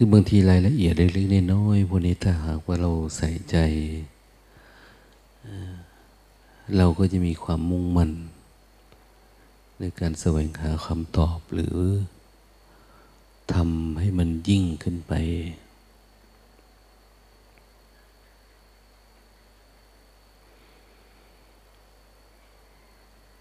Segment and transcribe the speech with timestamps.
[0.00, 3.56] คือบางทีรายละเอียดเล็กๆน้อยๆพวกนี้ถ้าหากว่าเราใส่ใจ
[6.76, 8.10] เราก็จะมีความมุ่งมั่น
[9.78, 11.78] ในการแสวงหาคำตอบหรือ
[13.52, 15.12] ทำให้มันยิ่งขึ้นไป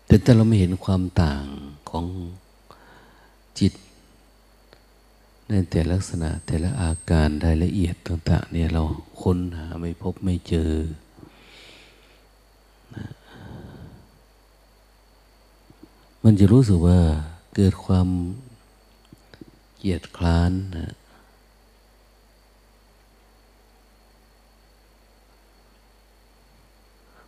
[0.05, 1.44] แต่ถ้าเราไม่เห็นความต่าง
[1.89, 2.05] ของ
[3.59, 3.73] จิต
[5.50, 8.84] ในแต่ลักษณะแต่ละอาการรายละเอียดต่าง ๆ เนี่ยเรา
[9.22, 10.72] ค้นหาไม่พบไม่เจอ
[16.23, 17.00] มันจะรู้สึกว่า
[17.56, 18.08] เกิดความ
[19.78, 20.94] เกียดคร้านนะ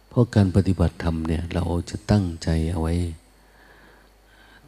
[0.09, 2.95] เพราะการปฏิบัติธรรมเนี่ย เราจะตั้งใจเอาไว้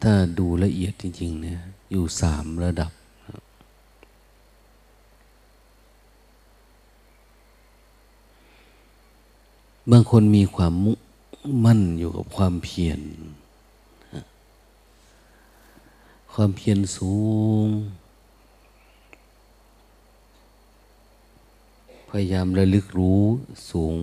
[0.01, 1.59] ถ้าดูละเอียดจริง ๆ เนี่ย
[1.91, 2.91] อยู่สามระดับ
[9.89, 10.99] บางคนมีความมุ่ง
[11.65, 13.01] มั่นอยู่กับความเพียร
[16.33, 17.15] ความเพียรสู
[17.65, 17.67] ง
[22.09, 23.23] พยายามระลึกรู้
[23.69, 23.95] สูง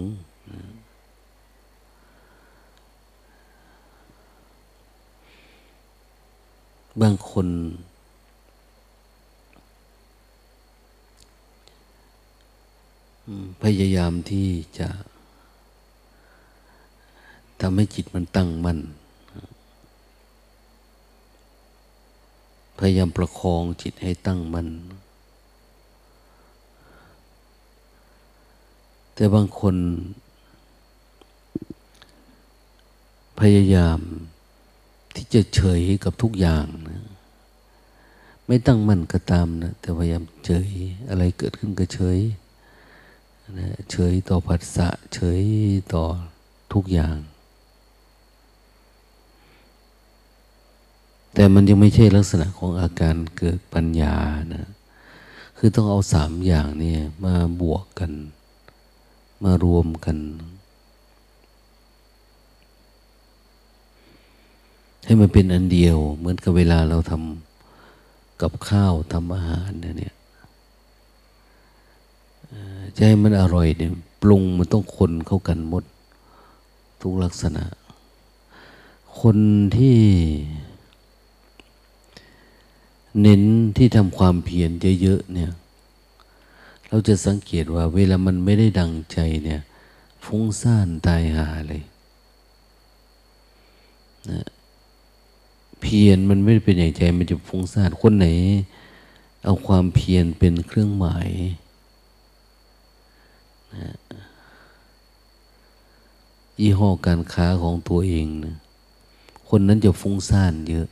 [7.01, 7.49] บางคน
[13.63, 14.49] พยายามที่
[14.79, 14.89] จะ
[17.61, 18.79] ทำให้จิตมันตั้งมั่น
[22.79, 24.69] พยายามประคองจิตให้ตั้งมัน่น
[29.15, 29.77] แต่บางคน
[33.41, 34.01] พยายาม
[35.15, 37.05] ที่จะเฉยกับทุกอย่างนะ
[38.47, 40.69] ไม่ตั้งมั่นก็ตามนะแต่พยายามเฉย
[41.09, 42.19] อะไรเกิดขึ้นก็เฉย
[43.59, 45.43] นะเฉยต่อผัสสะเฉย
[45.93, 46.05] ต่อ
[46.73, 47.17] ทุกอย่าง
[51.35, 54.15] แต่มันยังไม่ใช่ลักษณะของอาการเกิดปัญญา
[54.55, 54.69] นะ
[55.57, 56.95] คือต้องเอาสามอย่างนี่
[57.25, 58.13] มาบวกกัน
[59.45, 60.17] มารวมกัน
[65.05, 70.15] ให้มันเป็นอันเดียว เหมือนกับเวลาเราทำกับข้าวทำอาหารเนี่ย
[72.97, 75.85] จะให้มันอร่อยเนี่ยปรุงมันต้องคนเข้ากันหมด
[77.01, 77.65] ทุกลักษณะ
[79.21, 79.37] คน
[79.77, 79.99] ที่
[83.21, 83.43] เน้น
[83.77, 84.71] ที่ทำความเพียร
[85.03, 85.53] เยอะๆเนี่ย
[86.89, 89.61] เราจะสังเกตว่า เวลามันไม่ได้ดังใจเนี่ย
[90.25, 91.83] ฟุ้งซ่านตายหาเลย
[94.31, 94.41] นะ
[95.81, 98.27] เพียรมันไม่เป็นอย่างใจ มันจะฟุ้งซ่านคนไหน
[99.45, 101.29] เอาความเพียรเป็นเครื่องหมาย
[103.77, 103.91] นะ
[106.61, 108.55] ยี่ห้อการค้าของตัวเองนะ
[109.49, 110.87] คนนั้นจะฟุ้งซ่านเยอะ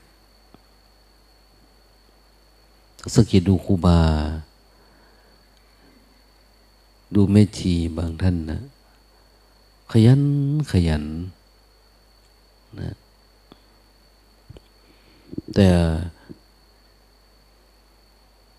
[3.15, 4.00] สังเกตดูครูบา
[7.15, 8.61] ดูแม่ชีบางท่านนะ
[9.91, 10.22] ขยัน
[10.71, 11.04] ขยัน
[12.80, 12.91] นะ
[15.54, 15.69] แต่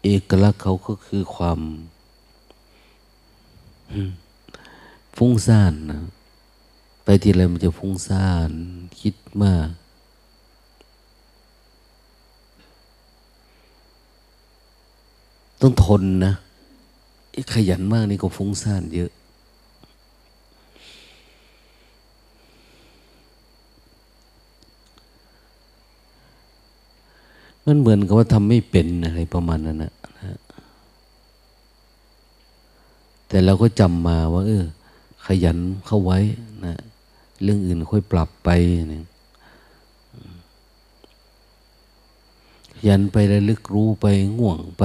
[0.04, 1.60] เอกลักษณ์เขาก็คือความ
[5.18, 6.00] ฟุ้งซ่านนะ
[7.04, 8.52] ไปทีไรมันจะฟุ้งซ่าน
[9.00, 9.70] คิดมาก
[15.62, 16.34] ต้องทนนะ
[17.54, 19.12] ขยันมากนี่ก็ฟุ้งซ่านเยอะ
[27.66, 29.94] มันเหมือนกับว่าทำไม่เป็นอะไรประมาณนั้นนะ
[33.28, 34.64] แต่เราก็จำมาว่า เออ
[35.26, 36.20] ขยันเข้าไว้
[36.66, 36.76] นะ
[37.44, 38.50] เรื่องอื่นค่อยปรับไป
[38.94, 39.06] นะ
[42.74, 44.06] ขยันไปแล้วลึกรู้ไป
[44.38, 44.84] ง่วงไป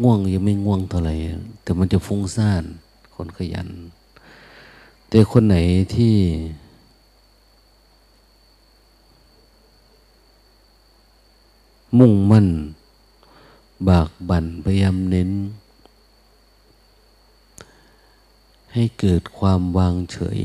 [0.00, 1.14] ง่วงยังไม่ง่วงเท่าไหร่
[1.62, 2.64] แต่มันจะฟุ้งซ่าน
[3.14, 3.68] คนขยัน
[5.08, 5.56] แต่คนไหน
[5.94, 6.14] ที่
[11.98, 12.48] มุ่งมั่น
[13.88, 15.30] บากบั่นพยายามเน้น
[18.72, 20.40] ให้เกิดความวางเฉย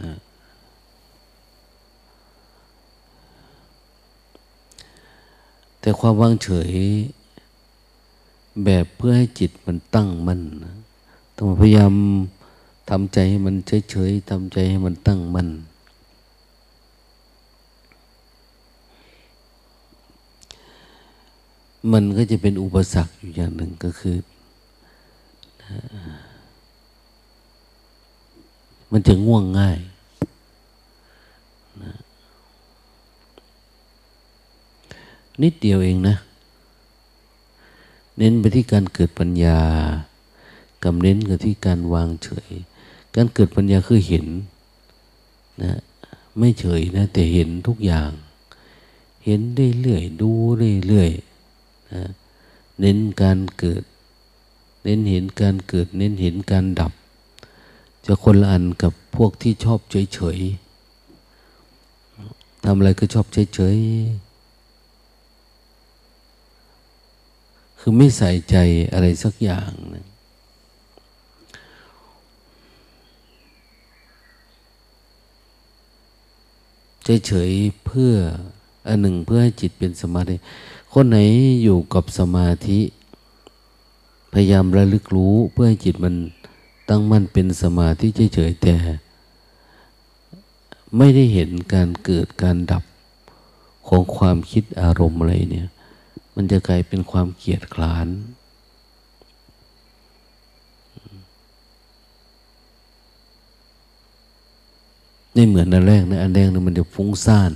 [0.00, 0.12] นะ
[5.84, 6.72] แต่ความวางเฉย
[8.64, 10.74] แบบเพื่อให้จิตมันตั้งมั่นนะ
[11.36, 11.94] ต้องพยายาม
[12.90, 13.54] ทำใจให้มัน
[13.90, 15.48] เฉยๆทำใจให้มันตั้งมั่น
[21.92, 24.16] มันก็จะเป็นอุปสรรคอยู่อย่างหนึ่งก็คือ
[28.92, 29.78] มันจะง่วงง่าย
[31.82, 31.92] นะ
[35.42, 36.16] นิดเดียวเองนะ
[38.18, 39.60] เน้นไปที่การเกิดปัญญา
[40.82, 42.50] กับเน้นกับที่การวางเฉย
[43.14, 44.26] การเกิดปัญญาคือเห็น
[45.62, 45.72] นะ
[46.38, 48.10] ไม่เฉยนะ แต่เห็นทุกอย่าง
[49.24, 50.30] เห็นได้เรื่อยดู
[50.86, 51.10] เรื่อย
[51.92, 52.02] นะ
[52.80, 53.82] เน้นการเกิด
[54.84, 56.92] เน้นเห็นการเกิด เน้นเห็นการดับ
[58.04, 60.38] จะคนละอันกับพวกที่ชอบเฉยเฉย
[62.64, 63.76] ทำอะไรก็ชอบเฉยเฉย
[67.86, 68.56] คือไม่ใส่ใจ
[68.92, 70.06] อะไรสักอย่างนะ
[77.26, 78.12] เฉยๆเพื่อ
[78.86, 80.34] อันหนึ่งเพื่อให้จิตเป็นสมาธิ
[80.92, 81.18] คนไหน
[81.62, 82.80] อยู่กับสมาธิ
[84.32, 86.14] พยายามระลึกรู้เพื่อให้จิตมัน
[86.88, 88.74] ตั้งมั่นเป็นสมาธิเฉยๆแต่
[90.96, 92.84] ไม่ได้เห็นการเกิดการดับ
[93.88, 95.68] ของความคิดอารมณ์อะไรเนี่ย
[96.34, 98.08] มันจะกลายเป็นความเกียดคร้าน
[105.36, 107.52] นี่เหมือนอันแรกนะอันแรกนะมันจะฟุ้งซ่าน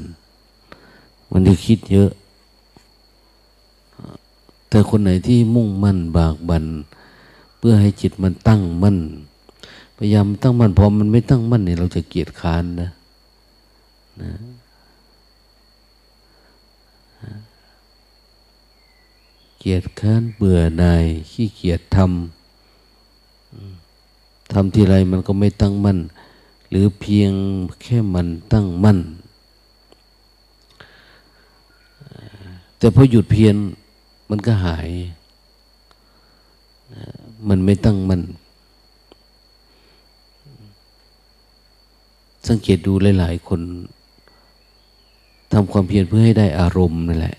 [1.32, 2.10] มันจะคิดเยอะ
[4.68, 6.64] แต่คนไหนที่มุ่งมั่นบากบัน
[7.58, 8.98] เพื่อให้จิตมันตั้งมั่น
[9.96, 12.90] พยายามตั้งมั่นพอมันไม่ตั้งมั่นเนี่ยเราจะเกียดค้านนะ
[14.20, 14.30] นะ
[19.68, 25.98] กียดค้านเบื่อหน่ายขี้เกียจทำทำทีไรมันก็ไม่ตั้งมั่น
[26.70, 27.32] หรือเพียง
[27.82, 28.98] แค่มันตั้งมั่น
[32.78, 33.56] แต่พอหยุดเพียร
[34.30, 34.88] มันก็หาย
[37.48, 38.22] มันไม่ตั้งมั่น
[42.48, 43.60] สังเกตดูหลาย ๆ คน
[45.52, 47.36] ทำความเพียรเพื่อให้ได้อารมณ์นั่นแหละ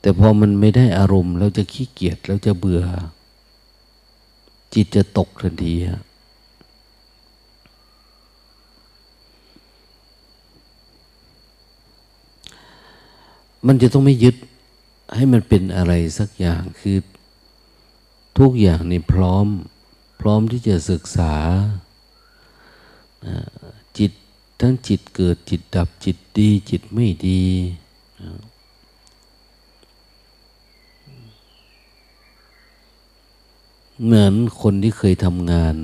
[0.00, 2.82] แต่พอมันไม่ได้อารมณ์ เราจะขี้เกียจเราจะเบื่อ
[4.74, 5.74] จิตจะตกทันที
[13.66, 14.36] มันจะต้องไม่ยึด
[15.14, 16.96] ให้มันเป็นอะไรสักอย่างคือ
[18.38, 19.46] ทุกอย่างนี่พร้อม
[20.20, 21.34] พร้อมที่จะศึกษา
[23.98, 24.12] จิต
[24.60, 27.42] ทั้งจิตเกิดจิตดับจิตดี จิตไม่ดี
[34.04, 35.76] เหมือนคนที่เคยทำงาน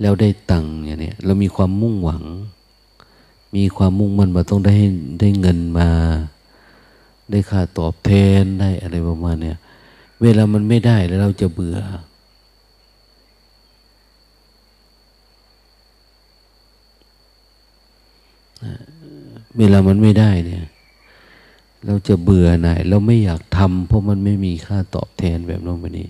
[0.00, 2.24] แล้วได้ตังค์อย่างนี้เรามีความมุ่งหวัง
[3.56, 4.76] มีความมุ่งมั่นว่าต้องได้
[5.20, 5.88] ได้เงินมา
[7.30, 8.10] ได้ค่าตอบแท
[8.42, 9.58] นได้อะไรประมาณเนี้ย
[10.22, 11.78] เวลามันไม่ได้แล้วเราจะเบื่อ
[19.58, 20.64] เวลามันไม่ได้เนี่ย
[21.86, 26.08] เราจะเบื่อหน่ายเราไม่อยากทำเพราะมันไม่มีค่าตอบแทนแบบนั้นแบบนี้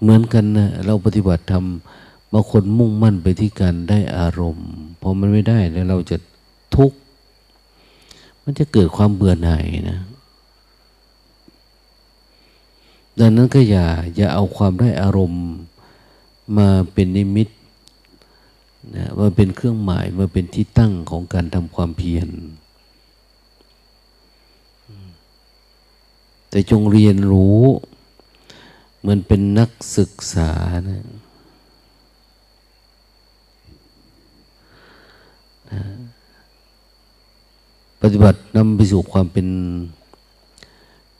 [0.00, 4.68] เหมือนกันนะเราปฏิบัติทำบางคนมุ่งมั่นไปที่การได้อารมณ์
[5.00, 6.16] พอมันไม่ได้แล้วเราจะ
[6.76, 6.98] ทุกข์
[8.42, 10.00] มันจะเกิดความเบื่อหน่ายนะ
[13.18, 13.86] ดังนั้นก็อย่า
[14.16, 15.44] อย่าเอาความได้อารมณ์
[16.56, 17.48] มาเป็นนิมิต
[18.96, 22.28] นะมาเป็นเครื่องหมายมาเป็นที่ตั้งของการทำความเพียร
[26.50, 27.60] แต่จงเรียนรู้
[29.00, 30.50] เหมือนเป็นนักศึกษา
[30.88, 31.04] นะ
[35.72, 35.82] นะ
[38.00, 39.48] ปฏิบัตินำไปสู่ความเป็น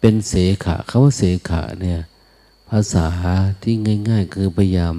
[0.01, 2.01] เป็นเสขะคาว่าเสขะเนี่ย
[2.69, 3.07] ภาษา
[3.63, 3.75] ที่
[4.09, 4.97] ง่าย ๆ คือพยายาม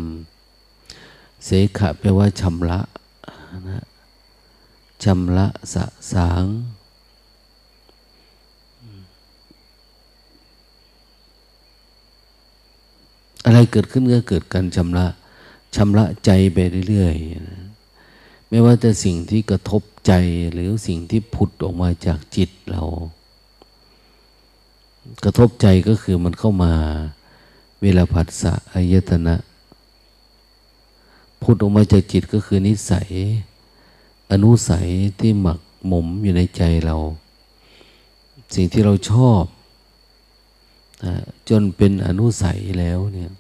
[1.46, 2.80] เสขะแปลว่าชำระ
[3.70, 3.84] นะ
[5.04, 6.44] ชำระสะสาง
[13.48, 15.08] อะไรเกิดขึ้นก็เกิดการชำระ
[15.76, 16.58] ชำระใจไป
[16.90, 17.62] เรื่อยๆนะ
[18.50, 20.14] ไม่ว่าจะสิ่งที่กระทบใจ
[20.54, 22.84] หรือสิ่งที่ผุดออกมาจากจิตเรา
[25.24, 26.74] กระทบใจก็คือมันเข้ามา
[27.82, 29.36] เวลาผัสสะอายตนะ
[31.42, 33.10] ผุดออกมาจากจิตก็คือนิสัย
[34.32, 34.88] อนุสัย
[35.20, 36.96] ที่หมักหมมอยู่ในใจเรา
[38.56, 39.44] สิ่งที่เราชอบ
[41.50, 43.32] จนเป็นอนุสัยแล้วเนี่ย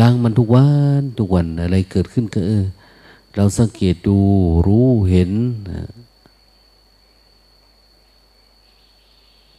[0.00, 0.66] ล้างมันทุกวั
[1.00, 2.64] นทุกวันอะไรเกิดขึ้นก็เออ
[3.34, 4.18] เราสังเกตดู
[4.66, 5.30] รู้เห็น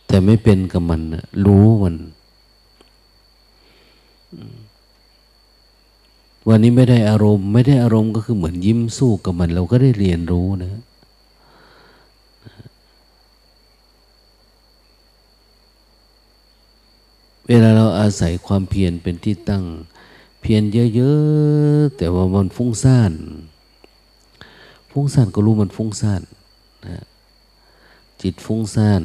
[0.08, 1.01] แต่ไม่เป็นกับมัน
[1.46, 1.96] รู้มัน
[6.48, 10.81] วันนี้ไม่ได้อารมณ์ ไม่ได้อารมณ์ก็คือเหมือนยิ้มสู้กับมัน เราก็ได้เรียนรู้นะ
[17.53, 19.63] เวลาเราอาศัยความเพียรเป็นที่ตั้ง
[20.41, 20.63] เพียร
[20.96, 23.13] เยอะๆแต่ว่ามันฟุ้งซ่าน
[24.91, 26.22] ฟุ้งซ่านก็รู้มันฟุ้งซ่าน
[26.88, 27.03] นะ
[28.22, 29.01] จิตฟุ้งซ่าน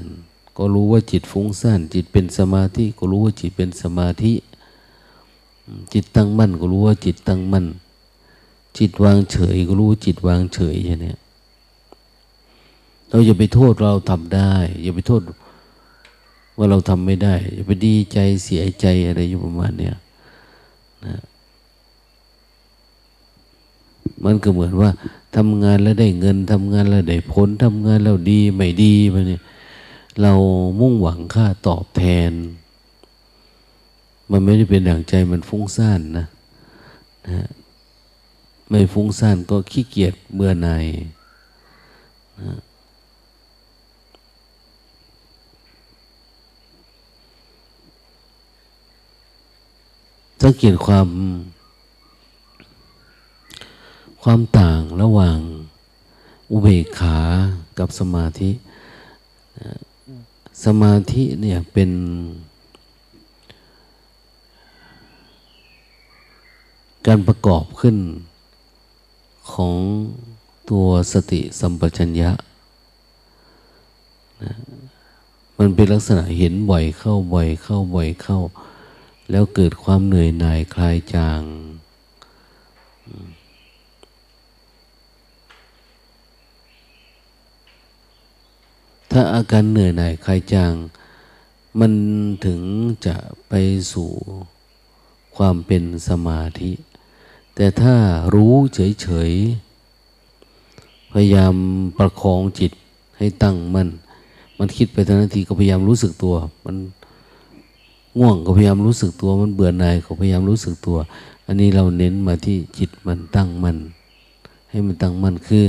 [0.57, 4.33] ก็รู้ว่าจิตฟุ้งซ่านจิตเป็นสมาธิก็รู้ว่าจิตเป็นสมาธิ
[5.93, 7.67] จิตตั้งมั่นก็รู้ว่าจิตตั้งมั่น
[8.79, 11.15] จิตวางเฉยก็รู้ว่าจิตวางเฉยอย่างนี้
[13.09, 14.53] เราอย่าไปโทษเราทำได้
[14.85, 15.23] อย่าไปโทษ
[16.57, 19.97] ว่าเราทำไม่ได้อย่าไปดีใจเสียใจอะไรอยู่ประมาณเนี้ย
[21.07, 21.17] นะ
[24.25, 24.91] มันก็เหมือนว่า
[25.37, 29.43] ทำงานแล้วได้เงินทำงานแล้วได้ผลทำงานแล้วดีไม่ดีไปเนี่ย
[30.21, 30.33] เรา
[30.81, 32.33] มุ่งหวังค่าตอบแทน
[34.31, 36.27] มันไม่ได้เป็นดั่งใจมันฟุ้งซ่านนะ
[37.29, 37.47] นะ
[38.69, 40.87] ไม่ฟุ้งซ่านก็ขี้เกียจเบื่อหน่าย
[42.41, 42.51] นะ
[50.43, 51.09] สังเกตความ
[54.23, 55.39] ความต่างระหว่าง
[56.51, 57.17] อุเบกขา
[57.79, 58.51] กับสมาธิ
[60.65, 61.91] สมาธิเนี่ยเป็น
[67.07, 67.97] การประกอบขึ้น
[69.53, 69.77] ของ
[70.71, 72.31] ตัวสติสัมปชัญญะ
[74.43, 74.53] นะ
[75.59, 78.39] มันเป็นลักษณะเห็นบ่อยเข้าบ่อยเข้าบ่อยเข้า
[79.31, 81.43] แล้วเกิดความเหนื่อยหน่ายคลายจาง
[89.11, 90.73] ถ้าอาการเหนื่อยหน่ายคลายจาง
[91.81, 91.93] มัน
[92.45, 92.61] ถึง
[93.07, 93.17] จะ
[93.49, 93.53] ไป
[93.93, 94.11] สู่
[95.37, 96.73] ความเป็นสมาธิ
[97.55, 97.95] แต่ถ้า
[98.35, 101.55] รู้เฉยๆ พยายาม
[101.99, 102.73] ประคองจิต
[103.19, 103.89] ให้ตั้งมัน่น
[104.59, 106.77] มันคิดไปทันทีก็พยายามรู้สึกตัว มัน
[108.19, 110.97] ง่วงก็พยายามรู้สึกตัวมันเบื่อหน่ายก็พยายามรู้สึกตัว
[111.47, 113.77] อันนี้เราเน้นมาที่จิตมันตั้งมัน
[114.71, 115.65] ให้มันตั้งมันคือ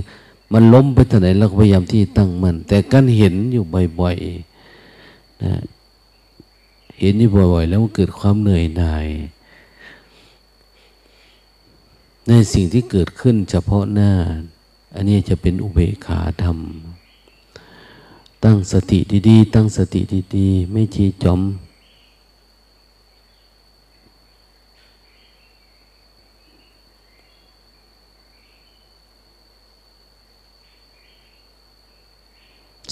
[0.53, 3.63] มันล้มไปทางไหนเราก็พยายามที่ตั้งมัน แต่การเห็นอยู่
[3.99, 5.53] บ่อยๆนะ
[6.99, 9.07] เห็นอยู่บ่อยๆ แล้วมันเกิดความเหนื่อยหน่าย
[12.27, 14.11] ในสิ่งที่เกิดขึ้นเฉพาะหน้า
[14.95, 16.57] อันนี้จะเป็นอุเบกขาธรรม
[18.43, 18.99] ตั้งสติ
[19.29, 20.01] ดีๆ ตั้งสติ
[20.35, 21.41] ดีๆ ไม่ชี้จอม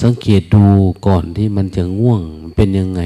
[0.03, 0.65] สังเกตดู
[1.07, 2.21] ก่อนที่มันจะง่วง
[2.55, 3.01] เป็นยังไง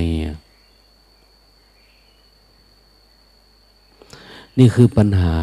[4.58, 5.36] นี่คือปัญหา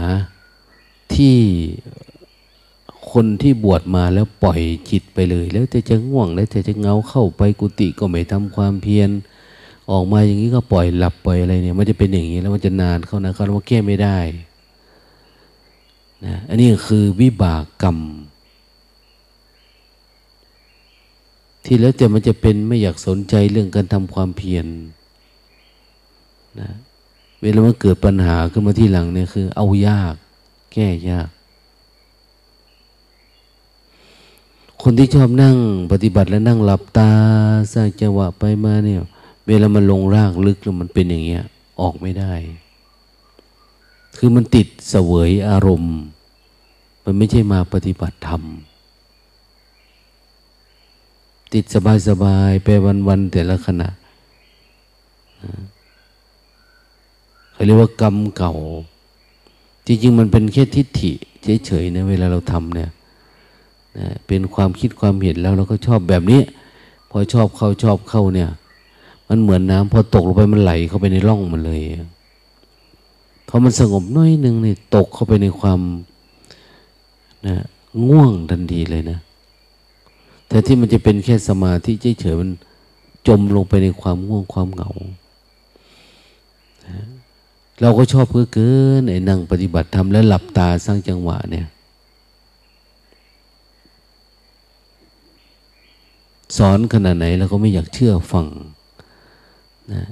[1.14, 1.36] ที่
[3.12, 4.60] คนที่บวชมาแล้วปล่อย
[4.90, 9.10] จิตไปเลย แล้วจะจะง่วงแล้วจะจะเงาเข้าไปกุฏิก็ไม่ทำความเพียร
[9.90, 14.18] ออกมาอย่างนี้ก็ปล่อยหลับปล่อยอะไรเนี่ย มันจะเป็นอย่างนี้แล้วมันจะนานเข้านะเขาว่าแก้ไม่ได้
[16.24, 17.98] นะอันนี้คือวิบากกรรม
[21.66, 24.66] ที่แล้วแต่มันจะเป็นไม่อยากสนใจเรื่องการทำความเพียร
[26.60, 26.70] นะ
[27.42, 30.14] เวลามันเกิดปัญหาขึ้นมาที่หลังเนี่ยคือ เอายาก
[30.72, 31.28] แก้ยาก
[34.82, 35.56] คนที่ชอบนั่ง
[35.92, 37.10] ปฏิบัติแล้วนั่งหลับตา
[37.72, 39.00] สร้างจังหวะไปมาเนี่ย
[39.46, 41.44] เวลามันลงรากลึกแล้วมันเป็นอย่างเงี้ย
[41.80, 42.32] ออกไม่ได้
[44.16, 45.96] คือมันติดเสวยอารมณ์
[47.04, 48.42] มันไม่ใช่มาปฏิบัติธรรม
[51.56, 53.88] ติดสบายสบายไปวันวันแต่ละขณะ
[57.52, 58.54] เขาเรียกว่ากรรมเก่า
[59.86, 61.12] จริงๆมันเป็นแค่ทิฏฐิ
[61.66, 62.90] เฉยๆนะเวลาเราทำเนี่ย
[63.98, 66.40] นะเป็นความคิดความเห็นแล้วเราก็ชอบแบบนี้
[67.10, 68.48] พอชอบเข้าชอบเข้าเนี่ย
[69.28, 71.80] มันเหมือนน้ำพอตกลงไปมันไหลเข้าไปในร่องมันเลย
[73.48, 75.80] พอมันสงบน้อยหนึ่งนี่ตกเข้าไปในความ
[77.46, 77.56] นะ
[78.08, 79.18] ง่วงทันทีเลยนะ
[80.56, 82.50] แต่ที่มันจะเป็นแค่สมาธิเฉยๆมัน
[83.26, 84.90] จมลงไปในความง่วงความเหงา
[87.80, 88.70] เราก็ชอบเพื่อเกิ
[89.00, 91.66] นไอ้นั่งปฏิบัติทำแล้วหลับตาสร้างจังหวะเนี่ย
[96.56, 98.46] สอนขนาดไหนเราก็ไม่อยากเชื่อฟัง
[99.92, 100.04] นะ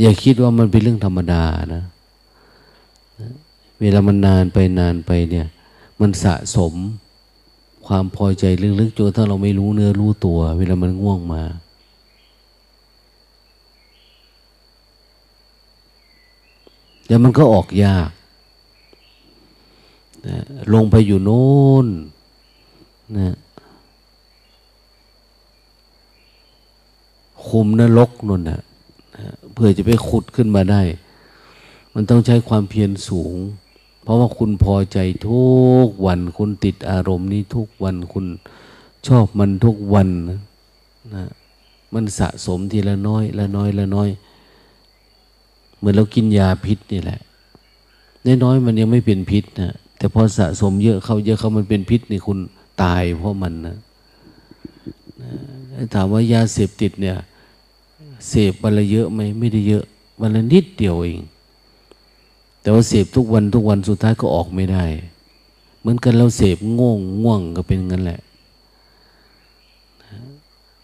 [0.00, 1.42] อย่าคิดว่ามันเป็นเรื่องธรรมดา
[1.74, 1.82] นะ
[3.78, 5.46] เวเวลามันนานไปนานไปเนี่ย
[6.00, 6.74] มันสะสม
[7.94, 8.44] ความพอใจ
[8.80, 11.42] ลึกๆจนถ้าเราไม่รู้เนื้อรู้ตัว เวลามันง่วงมา
[17.06, 18.10] เดี๋ยวมันก็ออกยาก
[20.26, 20.36] นะ
[20.74, 21.46] ลงไปอยู่โน้
[21.84, 21.86] น
[23.18, 23.36] นะ
[27.46, 28.60] คุมนรกนั่นนะ
[29.52, 30.82] เพื่อจะไปขุดขึ้นมาได้
[31.94, 33.36] มันต้องใช้ความเพียรสูง
[34.02, 35.42] เพราะว่าคุณพอใจทุ
[35.86, 38.26] กวัน คุณติดอารมณ์นี้ทุกวันคุณ
[39.06, 40.08] ชอบมันทุกวัน
[41.14, 41.24] นะ
[41.94, 44.08] มันสะสมทีละน้อย ละน้อย ละน้อย
[45.78, 47.20] เหมือนเรากินยาพิษนี่แหละ
[48.44, 52.38] น้อยๆมันยังไม่เป็นพิษนะแต่พอสะสมเยอะเข้าเยอะเข้ามันเป็นพิษนี่คุณ
[52.82, 53.76] ตายเพราะมันนะ
[55.94, 57.16] ถามว่ายาเสพติดเนี่ย
[58.28, 59.84] เสพวันละเยอะไหมไม่ได้เยอะ
[60.20, 61.20] วันละนิดเดียวเอง
[62.62, 64.84] แต่ว่าเสพทุกวันทุกวันสุดท้ายก็ออกไม่ได้
[65.80, 68.20] เหมือนกันเราเสพง่วงง่วงก็เป็นงั้นแหละ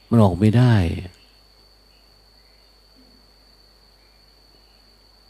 [0.09, 0.75] มันออกไม่ได้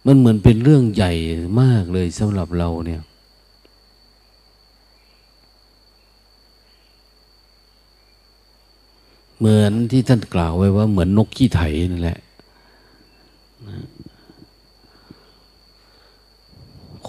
[0.07, 1.13] มันเหมือนเป็นเรื่องใหญ่
[1.61, 3.03] มากเลยสำหรับเราเนี่ย
[9.39, 11.61] เหมือนที่ท่านกล่าวไว้ว่าเหมือนนกขี้ไถ
[11.93, 12.19] นั่นแหละ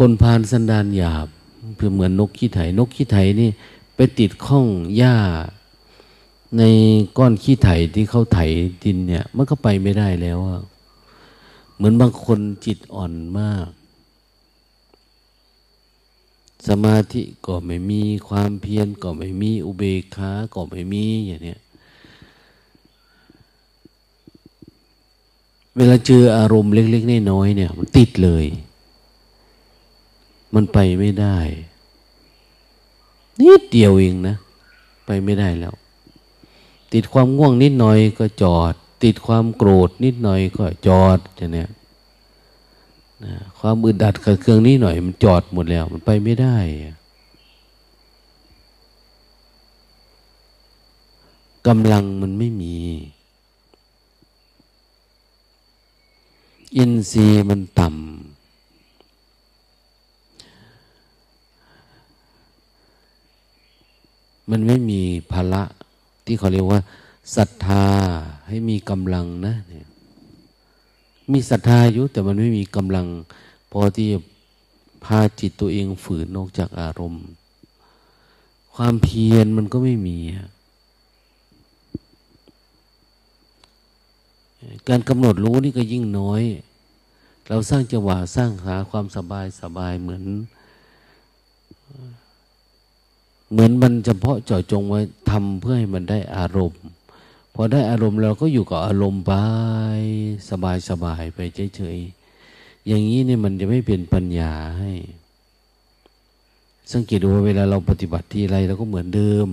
[0.01, 1.27] คนพานสันดานหยาบ
[1.75, 3.49] เพื่อเหมือนนกขี้ไถนกขี้ไถนี่
[3.95, 5.15] ไปติดข้องหญ้า
[6.57, 6.63] ใน
[7.17, 8.39] ก้อนขี้ไถที่เขาไถ
[8.83, 10.39] ดินเนี่ย มันก็ไปไม่ได้แล้ว
[11.75, 13.67] เหมือนบางคนจิตอ่อนมาก
[16.67, 21.59] สมาธิก็ไม่มีความเพียรก็ไม่มีอุเบกขาก็ไม่มีอย่างเนี้ย
[25.75, 28.47] เวลาเจออารมณ์เล็ก ๆ น้อยๆเนี่ย มันติดเลย
[30.53, 31.37] มันไปไม่ได้
[33.39, 34.35] นิดเดียวเองนะ
[35.05, 35.73] ไปไม่ได้แล้ว
[36.93, 41.69] ติดความง่วงนิดหน่อยก็จอด ติดความโกรธนิดหน่อยก็จอดจะเนี่ย
[43.25, 46.57] นะความอึดอัดกับเครื่องนี้หน่อย มันจอดหมดแล้ว มันไปไม่ได้
[51.67, 52.75] กำลังมันไม่มี
[56.77, 58.28] อินทรีย์มันต่ำ
[64.49, 65.63] มันไม่มีภาระ
[66.25, 66.79] ที่เขาเรียกว่า
[67.35, 67.85] ศรัทธา
[68.47, 69.87] ให้มีกำลังนะเนี่ย
[71.31, 73.07] มีศรัทธาอยู่แต่มันไม่มีกำลัง
[73.71, 74.09] พอที่
[75.05, 77.25] พาจิตตัวเองฝืนนอกจากอารมณ์
[78.75, 80.17] ความเพียรมันก็ไม่มี
[84.89, 86.43] การกำหนดรู้นี่ก็ยิ่งน้อย
[87.47, 90.23] เราสร้างจังหวะสร้างหาความสบายสบายเหมือน
[93.51, 96.81] เหมือนมันเฉพาะเจาะจงไว้ทำเพื่อให้มันได้อารมณ์
[97.53, 99.33] พอได้อารมณ์เราก็อยู่กับอารมณ์ไป
[100.49, 101.39] สบายสบายไป
[101.75, 104.91] เฉยๆอย่างนี้เนี่ยมันจะไม่เป็นปัญญาให้
[106.91, 109.47] สังเกตดูว่าเวลาเราปฏิบัติที่ไรเราก็เหมือนเดิม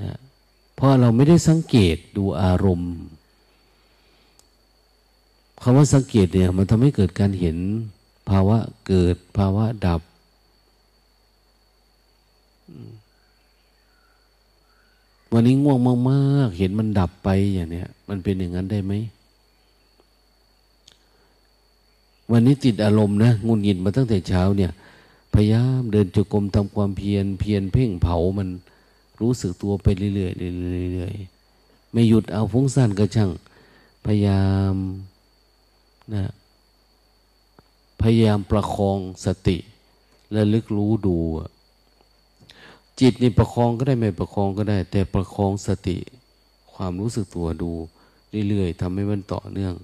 [0.00, 0.18] นะ
[0.74, 2.94] เพราะเราไม่ได้สังเกตดูอารมณ์
[5.62, 7.56] คำว่าสังเกตเนี่ย มันทำให้เกิดการเห็น
[8.28, 10.00] ภาวะเกิดภาวะดับ
[15.32, 15.78] วันนี้ง่วง
[16.10, 18.92] มากๆ เห็นมันดับไปอย่างเนี้ย มันเป็นอย่างนั้นได้ไหม
[22.32, 24.72] วันนี้ติดอารมณ์นะงุนงิดมาตั้งแต่เช้าเนี่ย
[25.34, 28.48] พยายามเดินจุกรมทำความเพียร เพียรเพ่งเผามัน
[29.20, 33.30] รู้สึกตัวไปเรื่อยๆเรื่อยๆไม่หยุดเอาฟุ้งซ่านกระช่าง
[34.06, 34.74] พยายาม
[36.14, 36.24] นะ
[38.02, 39.56] พยายามประคองสติ
[40.32, 41.16] และลึกรู้ดู
[43.00, 45.98] จิตนี่ประคองก็ได้ไม่ประคองก็ได้ แต่ประคองสติ
[46.72, 47.70] ความรู้สึกตัวดู
[48.48, 49.74] เรื่อยๆทำให้มันต่อเนื่อง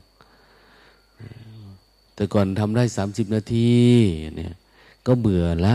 [2.15, 3.71] แต่ก่อนทำได้สามสิบนาที
[4.37, 4.55] เนี่ย
[5.07, 5.75] ก็เบื่อละ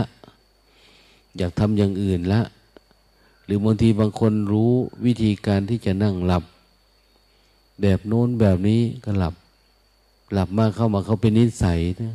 [1.36, 2.40] อยากทำอย่างอื่นละ
[3.44, 4.72] หรือบางทีบางคนรู้
[5.06, 6.44] วิธีการที่จะนั่งหลับ
[7.82, 9.34] แบบโน้นแบบนี้ก็หลับ
[10.32, 12.14] หลับมากเข้ามาเขาเป็นนิสัยนะ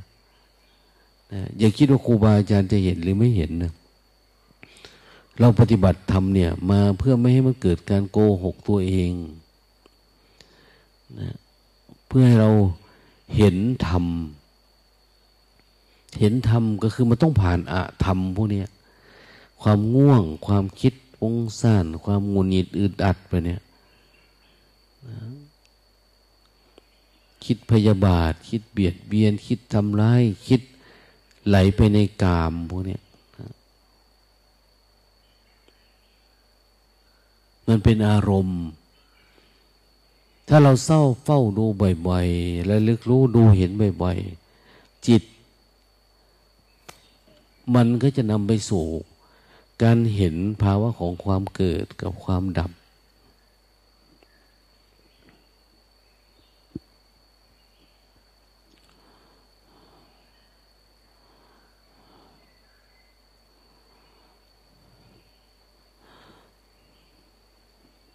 [1.33, 3.71] นะอย่าคิดว่าครูบาอาจารย์จะเห็นหรือไม่เห็นนะ
[5.39, 9.11] เราปฏิบัติธรรมเนี่ย มาเพื่อไม่ให้มันเกิดการโกหกตัวเอง
[11.19, 11.29] นะ
[12.07, 12.51] เพื่อให้เรา
[13.37, 13.55] เห็น
[13.87, 14.05] ธรรม
[16.19, 18.61] เห็นธรรมก็คือมันต้องผ่านอะธรรมพวกนี้
[19.61, 23.61] ความง่วง ความคิดองซ่านความงุนหงิดอึดอัดไปเนี่ย
[25.07, 25.17] นะ
[27.45, 30.61] คิดพยาบาท คิดเบียดเบียน คิดทำร้าย คิด
[31.47, 32.97] ไหลไปในกามพวกนี้
[37.67, 38.61] มันเป็นอารมณ์
[40.47, 41.65] ถ้าเราเศร้าเฝ้าดู
[42.07, 45.23] บ่อยๆ และลึกรู้ดูเห็นบ่อยๆ จิต
[47.75, 48.85] มันก็จะนำไปสู่
[49.83, 52.71] การเห็นภาวะของความเกิดกับความดับ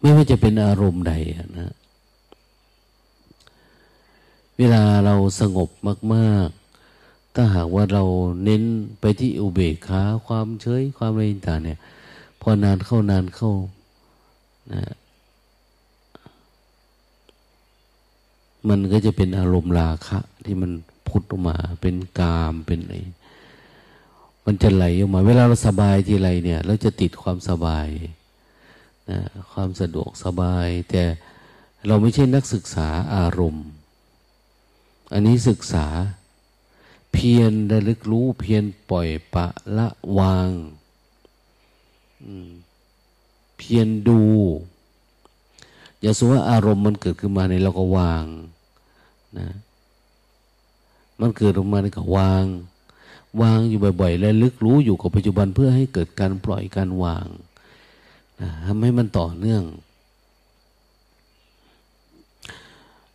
[0.03, 1.13] ไม่ว่าจะเป็นอารมณ์ใด
[1.59, 1.73] นะ
[4.57, 5.69] เวลาเราสงบ
[6.13, 6.49] มาก
[6.91, 8.03] ๆ ถ้าหากว่าเรา
[8.43, 8.63] เน้น
[8.99, 11.79] ไปที่อุเบกขาความเฉยความอะไรต่างเนี่ย
[12.41, 13.51] พอนานเข้านานเข้า
[14.73, 14.93] นะ
[18.69, 20.71] มันก็จะเป็นอารมณ์ราคะ ที่มัน
[21.07, 22.95] พุทออกมา เป็นกามเป็นอะไร
[24.45, 27.87] มันจะไหลออกมา เวลาเราสบายทีไรเนี่ย เราจะติดความสบาย
[29.51, 31.03] ความสะดวกสบาย แต่
[31.87, 33.67] เราไม่ใช่นักศึกษาอารมณ์
[35.13, 35.87] อันนี้ศึกษา
[37.13, 39.87] เพียรระลึกรู้เพียรปล่อยปะละ
[40.19, 40.49] วาง
[43.57, 44.21] เพียรดู
[46.01, 48.25] อย่าสมว่าอารมณ์มันเกิดขึ้นมาในเราก็วาง
[49.37, 49.49] นะ
[51.19, 52.45] มันเกิดออกมาในก็วาง
[53.41, 57.27] วางอยู่บ่อยๆและลึกรู้อยู่กับปัจจุบันเพื่อให้เกิดการปล่อยการวาง
[58.65, 59.63] ทำให้มันต่อเนื่อง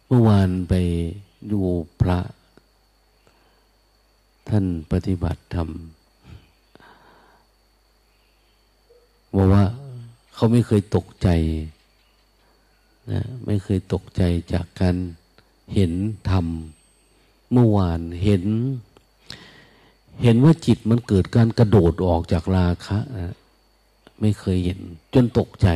[0.06, 0.74] เมื่อวานไป
[1.52, 1.60] ดู
[2.00, 2.18] พระ
[4.48, 5.68] ท่านปฏิบัติธรรม
[9.34, 9.64] บอกว่า
[10.34, 11.28] เขาไม่เคยตกใจ
[13.12, 14.96] นะไม่เคยตกใจจากการ
[15.74, 15.92] เห็น
[16.30, 16.46] ธรรม
[17.52, 18.44] เมื่อวานเห็น
[20.22, 23.36] เห็นว่าจิตมันเกิดการกระโดดออกจากราคะนะ
[24.20, 24.78] ไม่เคยเห็น
[25.14, 25.68] จนตกใจ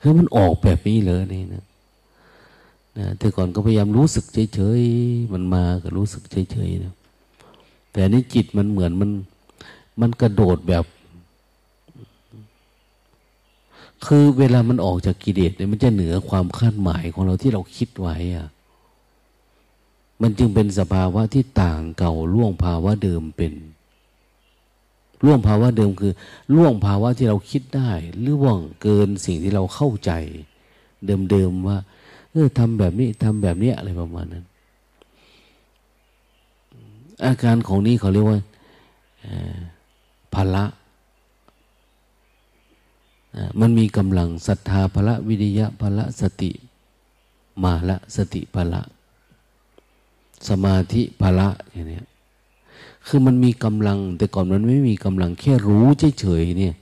[0.00, 1.64] เฮ้ยมันออกแบบนี้เลยนี่นะ
[2.98, 6.94] นะแต่ก่อนก็พยายามรู้สึกเฉยๆมันมาก็รู้สึกเฉยๆนะ
[7.92, 9.10] แต่นี้จิตมันเหมือนมัน
[10.00, 10.84] มันกระโดดแบบ
[14.06, 18.48] คือเวลามันออกจากกิเลสเนี่ยมันจะเหนือความคาดหมายของเราที่เราคิดไว้อะ
[20.22, 23.52] มันจึงเป็นสภาวะที่ต่างเก่าล่วงภาวะเดิมเป็น
[25.24, 26.12] ล่วงภาวะเดิมคือ
[26.56, 27.90] ล่วงภาวะที่เราคิดได้
[28.28, 30.12] ล่วงเกินสิ่งที่เราเข้าใจ
[31.30, 31.78] เดิมๆว่า
[32.32, 34.44] เออทำแบบนี้ทำแบบนี้อะไรประมาณนั้น
[37.24, 38.38] อาการของนี้เขาเรียกว่า
[40.34, 40.64] พละ
[43.60, 46.50] มันมีกำลังศรัทธาพละวิริยะพละสติ
[47.62, 48.82] มาละสติพละ
[50.48, 52.00] สมาธิพละอย่างนี้
[53.06, 55.86] คือมันมีกำลัง แต่ก่อนมันไม่มีกำลัง แค่รู้
[56.20, 56.74] เฉยๆเนี่ย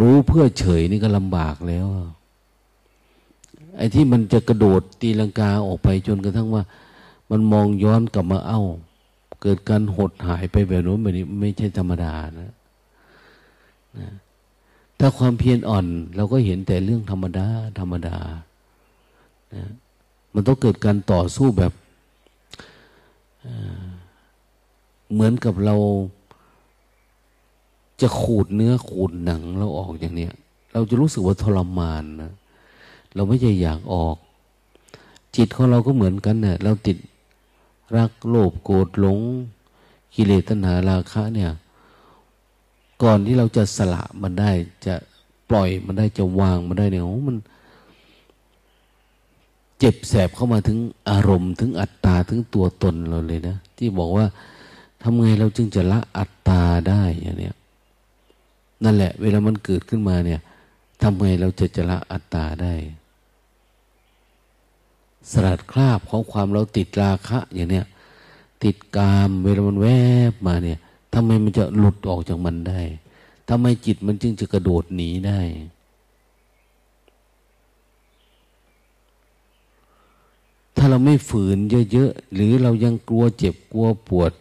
[0.00, 1.86] รู้เพื่อเฉยนี่ก็ลำบากแล้ว
[3.76, 6.62] ไอ้ที่มันจะกระโดดตีลังกาออกไปจนกระทั่งว่า
[7.30, 8.62] มันมองย้อนกลับมาเอา้า
[9.42, 12.52] เกิดการหดหายไปแบบนู้นแบบนี้ไม่ใช่ธรรมดานะ
[13.98, 14.08] นะ
[14.98, 15.86] ถ้าความเพียรอ่อน
[16.16, 17.46] เราก็เห็นแต่เรื่องธรรมดา
[17.78, 18.16] ธรรมดา
[19.54, 19.64] นะ
[20.34, 21.72] มันต้องเกิดการต่อสู้แบบ
[25.12, 25.76] เหมือนกับเรา
[28.00, 30.32] จะขูดเนื้อขูดหนังเราออกอย่างเนี้ย
[30.72, 32.32] เราจะรู้สึกว่าทรมานนะ
[33.14, 34.16] เราไม่ใช่อยากออก
[35.36, 36.96] จิตของเราก็เหมือนกันเนี่ยเราติด
[37.96, 39.18] รักโลภโกรธหลง
[40.14, 41.50] กิเลสตัณหาราคะเนี่ย
[43.02, 44.50] ก่อนที่เราจะสละมันได้
[44.86, 44.94] จะ
[45.50, 47.36] ปล่อยมันได้จะวางมันได้เนี่ยโอ้มัน
[49.78, 50.78] เจ็บแสบเข้ามาถึง
[51.10, 54.26] อารมณ์ถึงอัตตาถึงตัวตนเราเลยนะ ที่บอกว่า
[55.08, 57.54] ทำไงเราจึงจะละอัตตาได้อย่างเนี้ย
[58.84, 60.40] นั่นแหละ เวลามันเกิดขึ้นมาเนี่ย
[61.02, 62.74] ทำไงเราจะจะละอัตตาได้
[65.30, 67.86] สลัดคราบของความเราติดราคะ อย่างเนี้ย
[68.62, 69.88] ติดกาม เวลามันแว
[70.30, 70.78] บมาเนี่ย
[71.14, 72.80] ทำไมมันจะหลุดออกจากมันได้
[73.48, 75.40] ทำไมจิตมันจึงจะกระโดดหนีได้
[80.76, 81.58] ถ้าเราไม่ฝืน
[81.92, 84.32] เยอะๆ หรือเรายังกลัวเจ็บกลัวปวด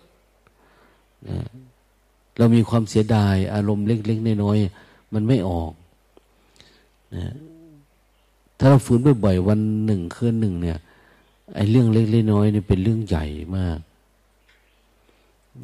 [2.38, 5.71] เรามีความเสียดายอารมณ์เล็กๆน้อยๆมันไม่ออก
[7.15, 7.33] นะ
[8.57, 10.79] ถ้าเราฝืนบ่อยๆวันหนึ่งคืนหนึ่งเนี่ย
[11.55, 13.25] ไอ้เรื่องเล็กๆน้อยๆนี่เป็นเรื่องใหญ่
[13.57, 13.79] มาก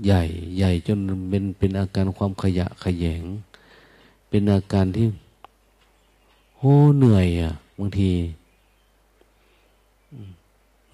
[0.05, 0.23] ใหญ่
[0.57, 0.97] ใหญ่จน
[1.29, 3.23] เป็นเป็นอาการความขยะขยง
[4.29, 5.07] เป็นอาการที่
[6.57, 6.61] โห
[6.95, 8.11] เหนื่อยอะบางที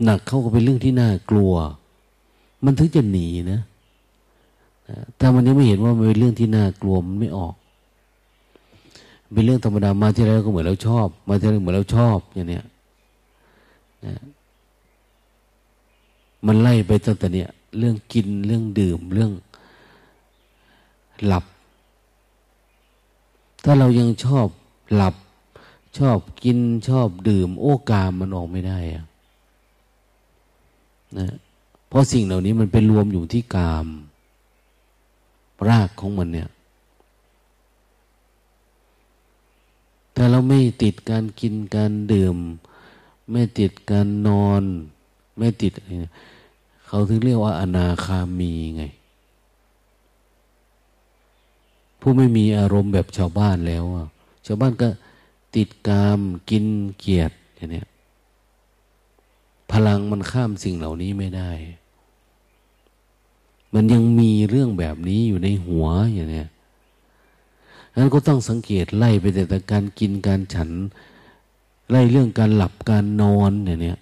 [0.03, 1.53] หนักเข้าก็เป็นเรื่องที่น่ากลัว
[2.65, 3.61] มันถึงจะหนีนะ
[5.19, 7.55] ถ้ามันยังไม่เห็นว่ามันเป็นเรื่องที่น่ากลัวมันไม่ออก
[9.33, 12.65] เป็นเรื่องธรรมดามาที่ไรก็เหมือนเราชอบ มาที่ไรเหมือนเราชอบอย่างเนี้ย
[14.05, 14.15] นะ
[16.45, 19.31] มันไล่ไปตั้งแต่เนี้ยเรื่องกินเรื่องดื่มเรื่อง
[21.25, 21.45] หลับ
[23.63, 24.47] ถ้าเรายังชอบ
[24.95, 25.15] หลับ
[25.97, 26.57] ชอบกิน
[26.89, 29.05] ชอบดื่ม โอกามมันออกไม่ได้อะ
[31.17, 31.33] นะ
[31.87, 33.87] เพราะสิ่งเหล่านี้มันเป็นรวมอยู่ที่กาม
[35.69, 36.49] รากของมันเนี่ย
[40.13, 42.37] แต่เราไม่ติดการกินการดื่ม
[43.31, 44.63] ไม่ติดการนอน
[45.37, 45.89] ไม่ติดอะไร
[46.87, 48.83] เขาถึงเรียกว่า อนาคามีไง
[51.99, 53.83] ผู้ไม่มีอารมณ์แบบชาวบ้านแล้ว
[54.45, 54.89] ชาวบ้านก็
[55.55, 56.65] ติดกามกิน
[56.99, 57.83] เกียรติอย่างนี้
[59.71, 61.51] พลังมันข้ามสิ่งเหล่านี้ไม่ได้
[63.73, 66.45] มันยังมีเรื่องแบบนี้อยู่ในหัวอย่างนี้
[67.99, 70.69] นั้นก็ต้องสังเกตไล่ไปแต่การกินการฉัน
[71.89, 73.99] ไล่เรื่องการหลับการนอนเนี่ย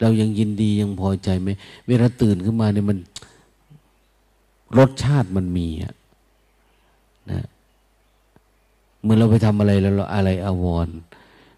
[0.00, 1.48] เรายังยินดียังพอใจไหม
[1.86, 2.98] เวลาตื่นขึ้นมาเนี่ยมัน
[4.78, 5.94] รสชาติมันมีอะ
[7.30, 7.44] นะ
[9.02, 10.88] เมื่อเราไปทำอะไรแล้วเราอะไรอาวร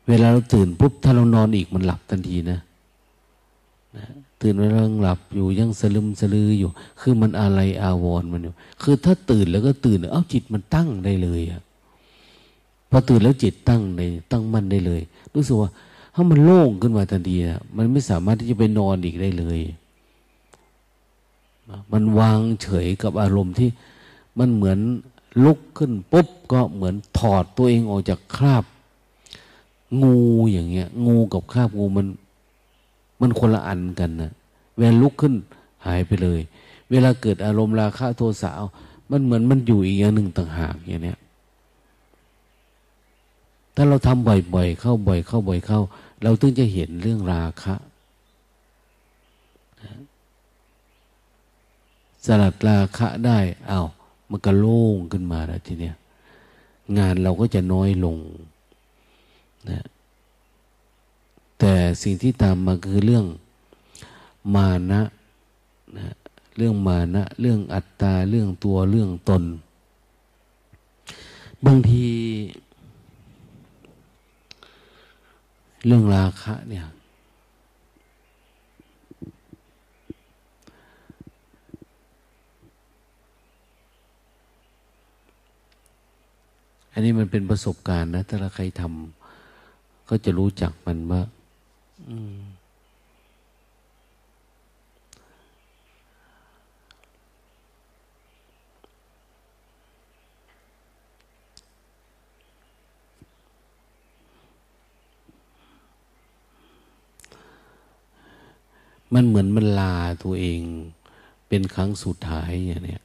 [0.09, 2.59] เวลาเราตื่นปุ๊บถ้าเรานอนอีกมันหลับทันทีนะ
[3.97, 4.05] นะ
[4.41, 6.69] ตื่นแล้วยังหลับอยู่ยังสลึมสลืออยู่
[7.01, 11.63] คือมันอะไรอาวรมันอยู่ คือถ้าตื่นแล้วก็ตื่นเอ้าจิตมันตั้งได้เลยอะ
[12.91, 15.01] พอตื่นแล้วจิตตั้งในตั้งมั่นได้เลย
[15.35, 15.71] รู้สึกว่า
[16.15, 19.59] ถ้ามันโล่งขึ้นมาทันทีนะมันไม่สามารถที่จะไปนอนอีกได้เลย
[21.93, 23.69] มันวางเฉยกับอารมณ์ที่
[24.39, 24.79] มันเหมือน
[25.45, 28.65] ลุกขึ้นปุ๊บก็เหมือนถอดตัวเองออกจากคราบ
[30.03, 30.19] งู
[30.53, 32.07] อย่างเงี้ย งูกับคราบงูมัน
[33.21, 34.33] มันคนละอันกันนะ
[34.77, 35.35] เวลาลุกขึ้น
[35.87, 36.41] หายไปเลย
[36.91, 38.51] เวลาเกิดอารมณ์ราคะโทสะ
[39.11, 41.19] มันเหมือนมันอยู่อีกอย่างหนึ่งต่างหากอย่างเนี้ย
[43.75, 45.81] ถ้าเราทำบ่อยๆเข้าบ่อยเข้าบ่อยเข้า
[46.23, 47.75] เราถึงจะเห็นเรื่องราคะ
[52.27, 53.39] สลัดราคะได้
[53.71, 53.87] อา้าว
[54.31, 55.97] มันก็โล่งขึ้นมาแล้วทีเนี้ย
[56.99, 58.17] งานเราก็จะน้อยลง
[59.69, 59.85] นะ
[61.59, 63.27] แต่สิ่งที่ตามมาคือเรื่อง
[64.55, 65.03] มานะ
[65.97, 66.15] นะ
[66.57, 69.43] เรื่องมานะ เรื่องอัตตา เรื่องตัวเรื่องตน
[71.67, 72.07] บางที
[75.87, 76.87] เรื่องราคะเนี่ย
[86.93, 91.23] อันนี้มันเป็นประสบการณ์นะ ถ้าใครทำก็จะรู้จักมันว่า
[91.99, 92.03] มั
[109.23, 110.61] นเหมือนมันลาตัวเอง
[111.49, 113.03] เป็นครั้งสุดท้ายอย่างเนี้ย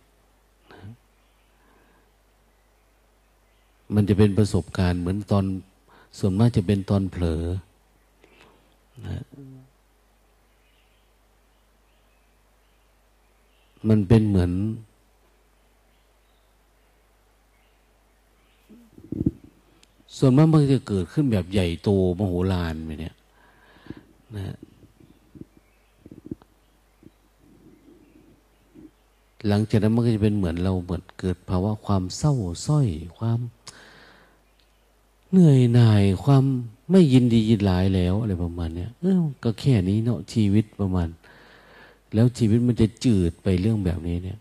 [3.95, 5.45] มันจะเป็นประสบการณ์เหมือนตอน
[6.17, 7.43] ส่วนมากจะเป็นตอนเผลอ
[9.05, 9.23] นะ
[13.87, 14.51] มันเป็นเหมือน
[20.17, 23.15] ส่วนมากมันจะเกิดขึ้นแบบใหญ่โตมโหฬารไปเนี่ย
[24.35, 24.55] นะ
[29.47, 32.33] หลังจากนั้นมันก็จะเป็นเหมือนเราเหมือนเกิดภาวะความเศร้า
[32.67, 32.87] ส้อย
[33.17, 33.39] ความ
[35.31, 36.43] เหนื่อยหน่ายความ
[36.91, 41.07] ไม่ยินดียินร้ายแล้วอะไรประมาณเนี้ยเออก็แค่นี้เนาะชีวิตประมาณ
[42.13, 44.39] แล้วชีวิตมันจะจืดไปเรื่องแบบนี้เนี่ย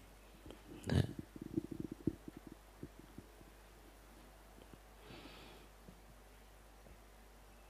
[0.93, 1.07] นะ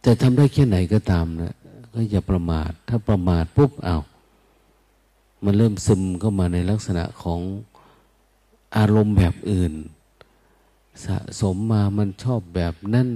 [0.03, 1.55] แต่ทำได้แค่ไหนก็ตามนะ
[1.95, 3.99] ก็อย่าประมาท ถ้าประมาทปุ๊บเอา
[5.45, 7.41] มันเริ่มซึมเข้ามาในลักษณะของ
[8.77, 9.73] อารมณ์แบบอื่น
[11.05, 13.09] สะสมมามันชอบแบบนั่น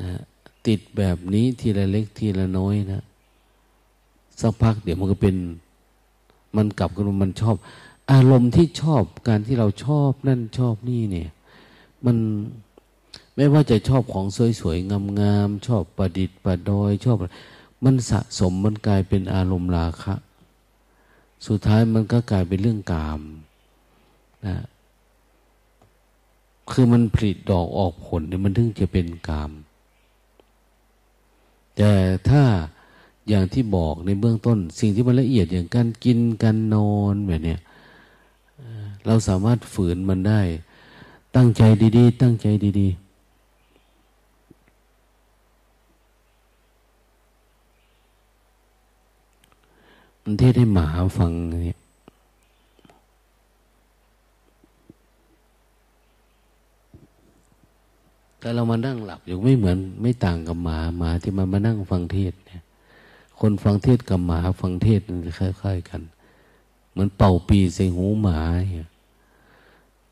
[0.00, 0.20] นะ
[0.66, 3.02] ติดแบบนี้ทีละเล็กทีละน้อยนะ
[4.40, 5.36] สักพักเดี๋ยวมันก็เป็น
[6.56, 7.56] มันกลับกันมันชอบ
[8.12, 11.28] อารมณ์ที่ชอบการที่เราชอบนั่นชอบนี่เนี่ย
[12.04, 12.16] มัน
[13.36, 14.26] ไม่ว่าจะชอบของ
[14.60, 17.16] สวยๆงามๆชอบประดิษฐ์ประดอย ชอบ
[17.84, 20.14] มันสะสมมันกลายเป็นอารมณ์ราคะ
[21.46, 23.20] สุดท้ายมันก็กลายเป็นเรื่องกาม
[24.46, 24.56] นะ
[26.70, 29.50] คือมันผลิดอกออกผลเนี่ยมันถึงจะเป็นกาม
[31.76, 31.92] แต่
[32.28, 32.42] ถ้า
[33.28, 37.60] อย่างที่บอกในเบื้องต้น สิ่งที่มันละเอียดอย่างการกินการนอนแบบเนี้ย
[39.06, 40.40] เราสามารถฝืนมันได้
[41.36, 41.62] ตั้งใจ
[41.96, 42.46] ดีๆ ตั้งใจ
[42.80, 43.04] ดีๆ
[50.22, 50.86] มันเทศให้หมา
[51.18, 51.32] ฟัง
[51.64, 51.78] เนี่ย
[58.44, 62.62] แต่เรามานั่งหลับอยู่ไม่เหมือนไม่ต่างกับหมาหมาที่มันมานั่งฟังเทศเนี่ย
[63.40, 66.00] คนฟังเทศกับหมาฟังเทศมันคล้ายๆกัน
[66.90, 68.38] เหมือนเป่าปีใส่หูหมา
[68.72, 68.88] เนี่ย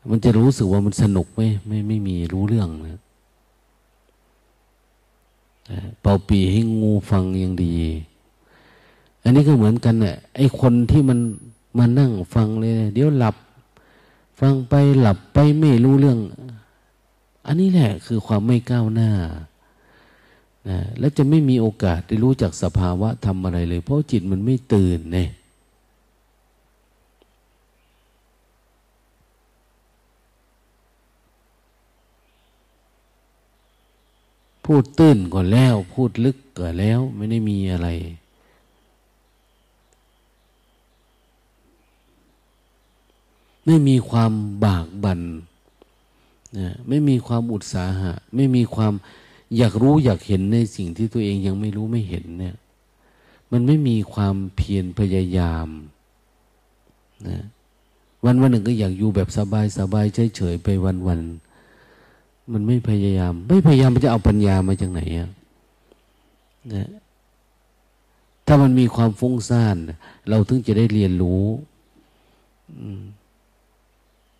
[0.09, 2.99] มันจะรู้สึกว่ามันสนุกไหมไม่ไม่มีรู้เรื่องนะ
[6.01, 7.73] เป่าปีให้งูฟังยังดี
[9.23, 11.19] อันนี้ก็เหมือนกันเนี่ยไอ้คนที่มัน
[11.77, 13.35] มานั่งฟังเลย เดี๋ยวหลับ
[14.39, 16.19] ฟังไปหลับไปไม่รู้เรื่อง
[17.45, 19.11] อันนี้แหละคือความไม่ก้าวหน้า
[20.69, 25.29] นะและจะไม่มีโอกาสได้รู้จักสภาวะทำอะไรเลย เพราะจิตมันไม่ตื่นเนี่ย
[34.65, 37.89] พูดตื้นก่อนแล้ว พูดลึกก่อนแล้วไม่ได้มีอะไร
[43.65, 44.31] ไม่มีความ
[44.63, 45.21] บากบัน่น
[46.57, 48.93] นะไม่มีความอุตสาหะ ไม่มีความ
[49.57, 52.55] อยากรู้อยากเห็นในสิ่งที่ตัวเองยังไม่รู้ไม่เห็นเนี่ย
[53.51, 55.67] มันไม่มีความเพียรพยายาม
[57.27, 57.43] นะ
[58.25, 61.19] วันวันหนึ่งก็อยากอยู่แบบสบายสบายเฉยเฉยไปวันวัน
[62.51, 65.29] มันไม่พยายาม ไม่พยายามมันจะเอาปัญญามาจากไหนอะ
[66.73, 66.89] นะ
[68.45, 69.75] ถ้ามันมีความฟุ้งซ่าน
[70.29, 71.43] เราถึงจะได้เรียนรู้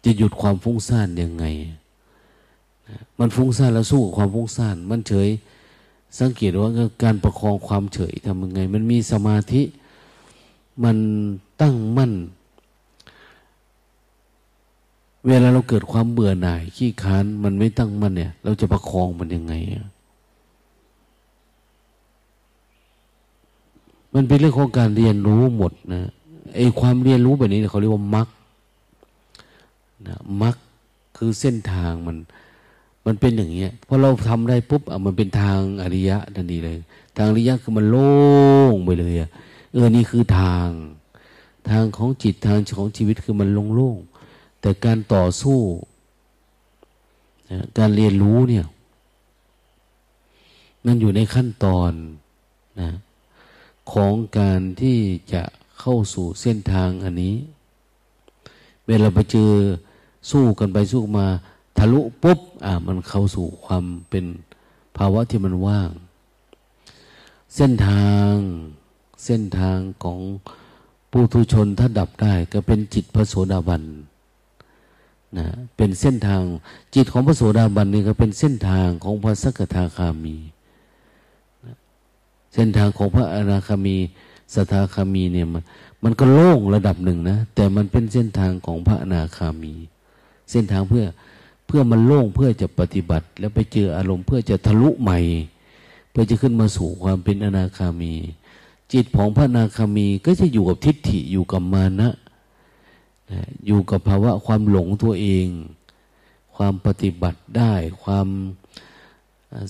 [0.05, 1.45] จะหยุดความฟุ้งซ่านยังไง
[3.19, 5.29] มันฟุ้งซ่านแล้วสู้กับความฟุ้งซ่านมันเฉย
[6.19, 6.69] สังเกตว่า
[7.03, 9.61] การประคองความเฉยทำยังไง มันมีสมาธิ
[10.83, 10.97] มัน
[11.61, 12.13] ตั้งมั่น
[15.27, 19.53] เวลาเราเกิดความเบื่อหน่าย ขี้ค้านมันไม่ตั้งมั่นเนี่ย เราจะประคองมันยังไง
[24.13, 26.01] มันเป็นเรื่องของการเรียนรู้หมดนะ
[26.55, 28.27] ไอ้ความเรียนรู้แบบนี้เขาเรียกว่ามัก
[30.07, 30.55] นะมัก
[31.17, 32.17] คือเส้นทางมัน
[33.05, 36.77] มันเป็นอย่างเงี้ยพอเราทำได้ปุ๊บอะมันเป็นทางอริยะทันทีเลย
[37.17, 38.13] ทางอริยะคือมันโล่
[38.73, 39.29] งไปเลยอะ
[39.71, 40.67] เออนี่คือทาง
[41.69, 45.59] ทางของจิตทางของชีวิตคือมันโล่งๆแต่การต่อสู้
[47.77, 48.65] การเรียนรู้เนี่ย
[50.85, 51.91] มันอยู่ในขั้นตอน
[52.81, 52.89] นะ
[53.91, 54.97] ของการที่
[55.33, 55.43] จะ
[55.79, 57.35] เข้าสู่เส้นทางอันนี้
[58.87, 59.51] เวลาไปเจอ
[60.31, 61.27] สู้กันไปสู้มา
[61.77, 64.25] ทะลุปุ๊บอ่ามันเข้าสู่ความเป็น
[64.97, 65.89] ภาวะที่มันว่าง
[67.55, 68.33] เส้นทาง
[69.25, 70.19] เส้นทางของ
[71.11, 73.83] ปุถุชนถ้าดับได้ ก็เป็นจิตพระโสดาบัน
[75.37, 76.41] นะเป็นเส้นทาง
[76.95, 80.35] จิตของพระโสดาบันนี่ก็เป็นเส้นทางของพระสกทาคามี
[82.53, 83.97] เส้นทางของพระอนาคามี
[84.53, 85.63] สทาคามีเนี่ยมัน
[86.03, 89.73] มันก็โล่งระดับหนึ่งนะ แต่มันเป็นเส้นทางของพระอนาคามี
[90.51, 91.05] เส้นทางเพื่อ
[91.75, 95.19] พื่อมันโล่งเพื่อจะปฏิบัติ แล้วไปเจออารมณ์เพื่อจะทะลุใหม่
[96.11, 98.13] เพื่อจะขึ้นมาสู่ความเป็นอนาคามี
[98.93, 102.09] จิตของพระอนาคามีก็จะอยู่กับทิฏฐิอยู่กับมานะ
[103.67, 105.47] อยู่กับภาวะความหลงตัวเอง
[106.55, 108.27] ความปฏิบัติได้ ความ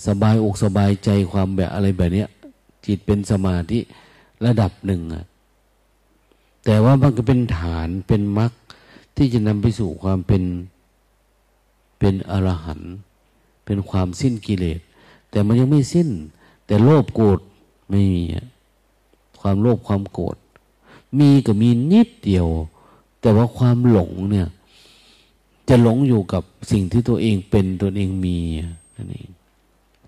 [0.08, 2.26] สบายอกสบายใจความแบบอะไรแบบนี้
[2.86, 3.80] จิตเป็นสมาธิ
[4.46, 5.26] ระดับหนึ่งอะ
[6.66, 8.52] แต่ว่ามันก็เป็นฐานเป็นมรรค
[9.18, 10.44] ที่จะนำไปสู่ความเป็น
[12.04, 12.94] เป็นอรหันต์
[13.66, 14.80] เป็นความสิ้นกิเลส
[15.30, 16.10] แต่มันยังไม่สิ้น
[16.66, 17.40] แต่โลภโกรธ
[17.90, 18.24] ไม่มี
[19.42, 20.36] ความโลภความโกรธ
[21.20, 22.48] มีก็มีนิดเดียว
[23.22, 24.48] แต่ว่าความหลงเนี่ย
[25.70, 28.38] จะหลงอยู่กับสิ่งที่ตัวเองเป็นตัวเองมี
[28.96, 29.30] นั่นเอง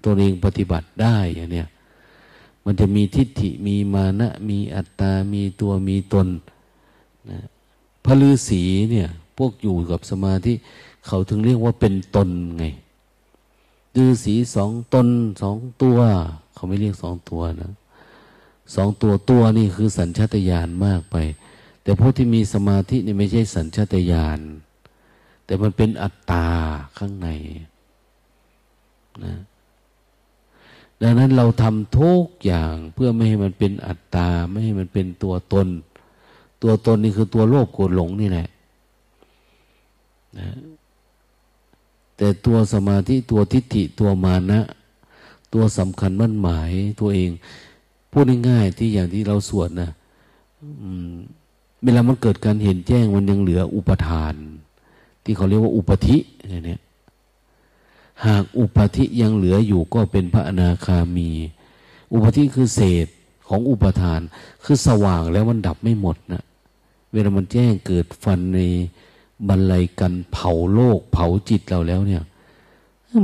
[0.04, 1.68] ตัวเองปฏิบัติได้อย่างเนี้ย
[2.66, 6.28] มันจะมีทิฏฐิมีมานะ มีอัตตา มีตัวมีตน
[7.30, 7.40] นะ
[8.04, 10.54] พระฤาษีเนี่ย พวกอยู่กับสมาธิ
[11.08, 12.66] เขาถึงเรียกว่าเป็นตนไง
[13.98, 15.08] ฤาษีสองตน
[15.42, 15.98] สองตัว
[16.54, 17.72] เขาไม่เรียกสองตัวนะ
[18.76, 21.16] สองตัวตัวนี่คือสัญชาตญาณมากไป
[21.84, 24.40] แต่พวกที่มีสมาธินี่ไม่ใช่สัญชาตญาณ
[25.46, 26.48] แต่มันเป็นอัตตา
[26.98, 27.28] ข้างใน
[29.24, 29.36] นะ
[31.02, 35.68] ดังนั้นเราทำทุกอย่างเพื่อไม่ให้มันเป็นอัตตา ไม่ให้มันเป็นตัวตน
[36.62, 38.48] ตัวตนนี่คือตัวโลภโกรธหลงนี่แหละ
[40.40, 40.48] นะ
[42.18, 44.62] แต่ตัวสมาธิตัวทิฏฐิตัวมานะ
[45.54, 47.30] ตัวสำคัญมั่นหมายตัวเอง
[48.12, 49.90] พูดง่ายๆที่อย่างที่เราสวดนะ
[51.84, 54.34] เวลามันเกิดการเห็นแจ้งมันยังเหลืออุปทาน
[55.24, 56.18] ที่เขาเรียกว่าอุปธิ
[56.66, 56.80] เนี่ย
[58.26, 61.30] หากอุปธิยังเหลืออยู่ก็เป็นพระอนาคามี
[62.14, 63.08] อุปธิคือเศษ
[63.48, 64.22] ของอุปทาน
[64.64, 66.44] คือสว่างแล้วมันดับไม่หมดนะ
[67.12, 68.60] เวลามันแจ้งเกิดฟันใน
[69.48, 72.24] บรรลัยกันเผาโลก เผาจิตเราแล้วเนี่ย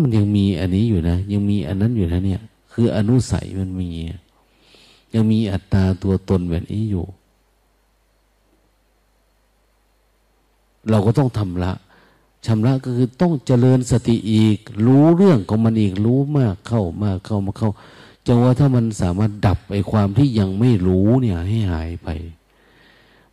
[0.02, 2.42] มันยังมีอันนี้อยู่นะ ยังมีอันนั้นอยู่นะเนี่ย
[2.72, 3.90] คืออนุสัยมันมี
[5.14, 7.06] ยังมีอัตตาตัวตนแบบนี้อยู่
[10.90, 11.74] เราก็ต้องทำละ
[12.46, 17.72] ชำระก็คือต้องเจริญสติอีก รู้เรื่องของมันอีกรู้มากเข้ามากเข้ามาเข้า
[18.28, 22.10] จังว่าถ้ามันสามารถดับไอ้ความที่ยังไม่รู้เนี่ยให้หายไป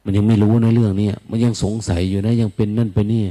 [0.09, 3.25] มันยังไม่รู้ในเรื่องนี้มันยังสงสัยอยู่นะ ยังเป็นนั่นเป็นนี่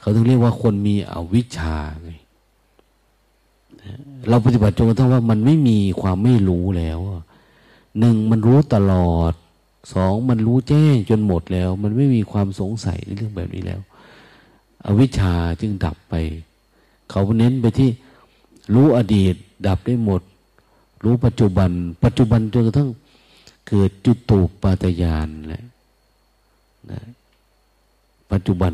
[0.00, 2.10] เขาต้องเรียกว่าคนมีอวิชชาไง
[4.28, 6.98] เราปฏิบัติจนกระทั่งว่ามันไม่มีความไม่รู้แล้ว
[7.98, 9.32] หนึ่งมันรู้ตลอด
[9.92, 13.80] สองมันรู้แจ้งจนหมดแล้ว มันไม่มีความสงสัยในเรื่องแบบนี้แล้ว
[14.86, 16.14] อวิชชาจึงดับไป
[17.10, 17.90] เขาเน้นไปที่
[18.74, 19.34] รู้อดีต
[19.66, 20.22] ดับได้หมด
[21.04, 21.70] รู้ปัจจุบัน
[22.04, 22.90] ปัจจุบันจนกระทั่ง
[23.68, 25.64] เกิดจุดตูปาตยานแหละ
[26.92, 27.00] นะ
[28.32, 28.72] ปัจจุบัน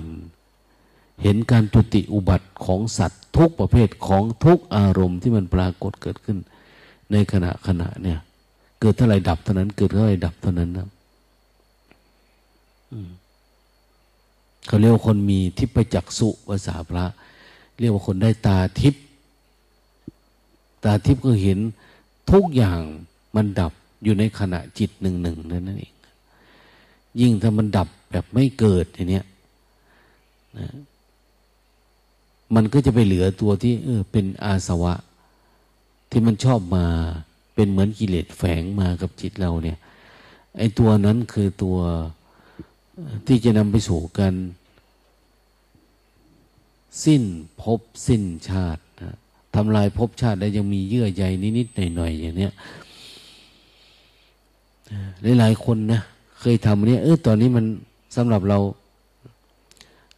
[1.22, 6.38] เห็นการจุติอุบัติของสัตว์ทุกประเภทของทุกอารมณ์ที่มันปรากฏเกิดขึ้น
[7.12, 8.18] ในขณะขณะเนี่ย
[8.80, 10.88] เกิดเท่าไรดับเท่านั้น เกิดเท่าไรดับเท่านั้นนะ
[14.66, 17.04] เขาเรียกว่าคนมีทิพจักสุภาษาพระ
[17.80, 18.94] เรียกว่าคนได้ตาทิพ
[20.84, 21.58] ตาทิพก็เห็น
[22.32, 22.80] ทุกอย่าง
[23.34, 23.72] มันดับ
[24.04, 25.91] อยู่ในขณะจิตหนึ่งหนึ่งนั่นเอง
[27.20, 29.22] ยิ่งถ้ามันดับแบบไม่เกิดอย่างนี้
[30.58, 30.68] นะ
[32.54, 34.94] มันก็จะไปเหลือตัวที่ เออ เป็นอาสวะ
[36.10, 36.84] ที่มันชอบมา
[37.54, 39.78] เป็นเหมือนกิเลสแฝงมากับจิตเราเนี่ย
[40.56, 41.78] ไอ้ตัวนั้นคือตัว
[43.26, 44.34] ที่จะนำไปสู่การ
[47.04, 47.22] สิ้น
[47.62, 49.16] ภพสิ้นชาตินะ
[49.54, 51.22] ทำลายภพชาติแล้วยังมีเยื่อใย
[51.58, 52.52] นิดๆหน่อยๆอย่างเนี้ย
[55.38, 56.00] หลายๆคนนะ
[56.42, 57.64] เคยทำเนี้ยเออตอนนี้มัน
[58.16, 58.58] สำหรับเรา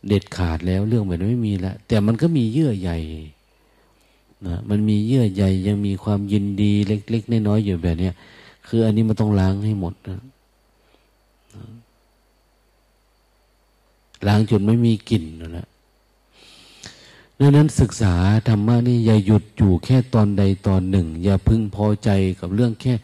[0.09, 2.91] เด็ดขาดแล้วเรื่องแบบนี้ไม่มีแล้วแต่มันก็มีเยื่อใย
[4.47, 8.11] นะมันมีเยื่อใยยังมีความยินดีเล็กๆน้อยๆอยู่แบบนี้
[8.67, 10.21] คืออันนี้มันต้องล้างให้หมดนะ
[14.27, 15.67] ล้างจนไม่มีกลิ่นนั่นแหละ
[17.41, 18.15] ดังนั้นศึกษา
[18.49, 22.11] ธรรมะนี่อย่าหยุดอยู่แค่ตอนใดตอนหนึ่ง อย่าพึงพอใจ
[22.41, 22.95] กับเรื่องแค่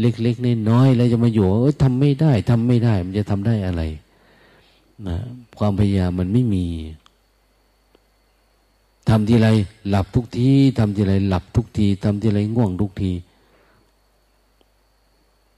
[0.00, 3.82] เล็กๆน้อยๆแล้วจะมาอยู่ว่าทำไม่ได้ทำไม่ได้ มันจะทำได้อะไร
[5.08, 5.16] นะ
[5.58, 6.66] ความพยายามมันไม่มี
[9.08, 9.48] ทำทีไร
[9.88, 13.12] หลับทุกทีทำทีไรหลับทุกทีทำทีไรง่วงทุกที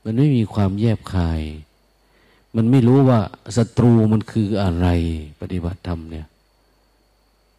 [0.05, 1.41] มันไม่มีความแยบคาย
[2.57, 3.21] มันไม่รู้ว่า
[3.57, 4.87] ศัตรูมันคืออะไร
[5.41, 6.27] ปฏิบัติธรรมเนี่ย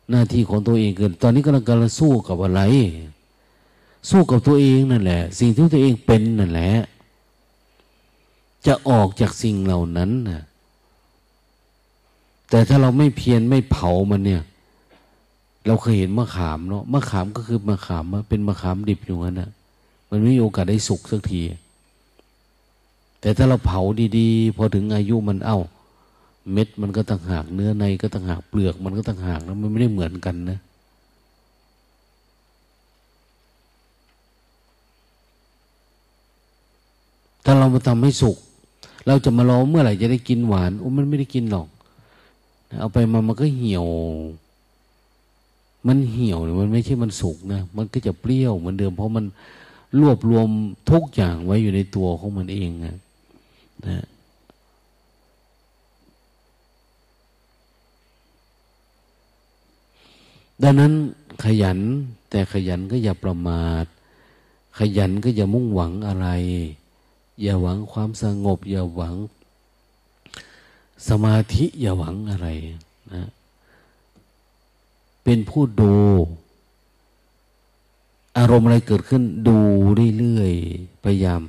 [0.10, 2.62] หน้าที่ของตัวเองเกิน ตอนนี้กำลังกำลังสู้กับอะไร
[4.10, 6.72] สู้กับตัวเองนั่นแหละ สิ่งที่ตัวเองเป็นนั่นแหละ
[8.66, 10.42] จะออกจากสิ่งเหล่านั้นนะ
[12.50, 14.42] แต่ถ้าเราไม่เพียรไม่เผามันเนี่ย
[15.68, 19.50] เราเคยเห็นมะขามเนาะมะขามก็คือมะขามมาเป็นมะขามดิบอยู่งั้นนะ
[20.10, 21.42] มันไม่มีโอกาสได้สุกสักที
[23.22, 23.82] แต่ถ้าเราเผา
[24.18, 25.60] ดีๆ พอถึงอายุมันเอา้า
[26.52, 30.60] เม็ดมันก็ต่างหากเนื้อในก็ต่างหากเปลือกมันก็ต่างหากแล้วมันไม่ได้เหมือนกันนะ
[37.52, 38.38] ถ้าเรามาทำให้สุก
[39.08, 41.68] เราจะมารอเมื่อไหร่จะได้กินหวานโอ้มันไม่ได้กินหรอก
[42.80, 43.88] เอาไปมามันก็เหี่ยว
[45.88, 49.26] มันเหี่ยวมันไม่ใช่มันสุกนะ มันก็จะเปรี้ยวเหมือนเดิม เพราะมัน
[50.00, 50.48] รวบรวม
[50.92, 52.98] ทุกอย่างไว้อยู่ในตัวของมันเองนะ
[53.88, 54.06] นะ
[60.64, 60.92] ดังนั้น
[61.44, 61.80] ขยัน
[62.30, 63.86] แต่ขยันก็อย่าประมาท
[64.80, 66.30] ขยันก็อย่ามุ่งหวังอะไร
[67.42, 69.16] อย่าหวังความสงบ อย่าหวัง
[71.08, 72.48] สมาธิอย่าหวังอะไร
[73.14, 73.24] นะ
[75.24, 75.96] เป็นผู้ดู
[78.38, 79.58] อารมณ์อะไรเกิดขึ้น ดู
[80.18, 81.42] เรื่อยๆพยายาม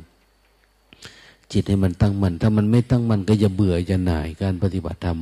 [1.53, 5.19] จิตให้มันตั้งมัน ถ้ามันไม่ตั้งมันก็อย่าเบื่ออย่าหน่ายการปฏิบัติธรรม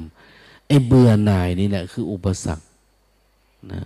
[0.66, 2.64] ไอ้เบื่อหน่ายนี่แหละคืออุปสรรค
[3.72, 3.82] นะ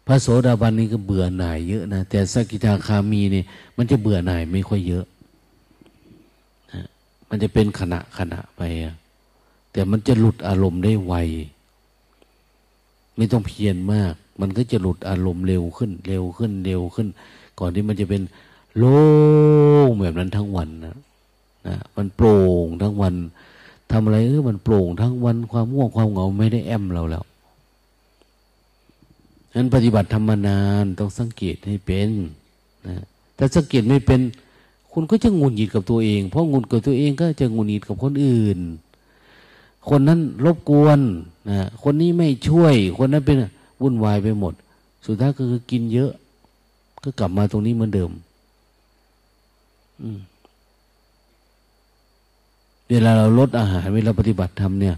[0.11, 3.45] ระโสดาบันนี่ก็เบื่อหน่ายเยอะนะแต่สกิทาคามีเนี่ย
[3.77, 5.05] มันจะเบื่อหน่ายไม่ค่อยเยอะ
[7.29, 8.61] มันจะเป็นขณะขณะไป
[9.71, 11.13] แต่มันจะหลุดอารมณ์ได้ไว
[13.15, 17.07] ไม่ต้องเพียรมาก มันก็จะหลุดอารมณ์เร็วขึ้น เร็วขึ้นเร็วขึ้น
[17.59, 18.21] ก่อนที่มันจะเป็น
[18.77, 18.99] โล่
[19.87, 20.97] งแบบนั้นทั้งวันนะ
[21.67, 23.13] นะมันโปร่งทั้งวัน
[23.91, 27.23] ทำอะไรเออมันโปร่งทั้งวันความง่วงความเหงาไม่ได้แอมเราแล้ว
[29.53, 32.09] นั้นปฏิบัติธรรมนานต้องสังเกตให้เป็น
[32.87, 32.95] นะ
[33.37, 34.21] ถ้าสังเกตไม่เป็น
[34.91, 38.59] คุณก็จะงุนหงิดกับตัวเอง เพราะงุนกับตัวเองก็จะงุนหงิดกับคนอื่น
[39.89, 40.99] คนนั้นรบกวน
[41.49, 43.37] นะคนนี้ไม่ช่วย คนนั้นเป็น
[43.81, 44.53] วุ่นวายไปหมด
[45.05, 46.11] สุดท้ายก็คือกินเยอะ
[47.03, 48.11] ก็กลับมาตรงนี้เหมือนเดิม
[50.01, 50.19] อืม
[52.89, 54.95] เวลาเราลดอาหารเวลาปฏิบัติธรรมเนี่ย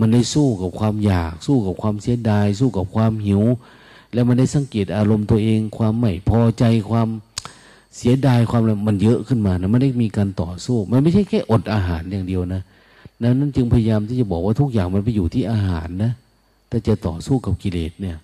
[0.00, 3.42] มันได้สู้กับความอยาก สู้กับความเสียดาย สู้กับความหิว
[4.12, 7.08] แล้วมันได้สังเกตอารมณ์ตัวเอง ความไม่พอใจความ
[7.96, 12.62] เสียดายความอะไรมันเยอะขึ้นมานะมันได้มีการต่อสู้ มันไม่ใช่แค่อดอาหารอย่างเดียวนะ
[13.22, 16.12] นั้นจึงพยายามที่จะบอกว่าทุกอย่างมันไปอยู่ที่อาหารนะ
[16.70, 18.16] ถ้าจะต่อสู้กับกิเลสเนี่ย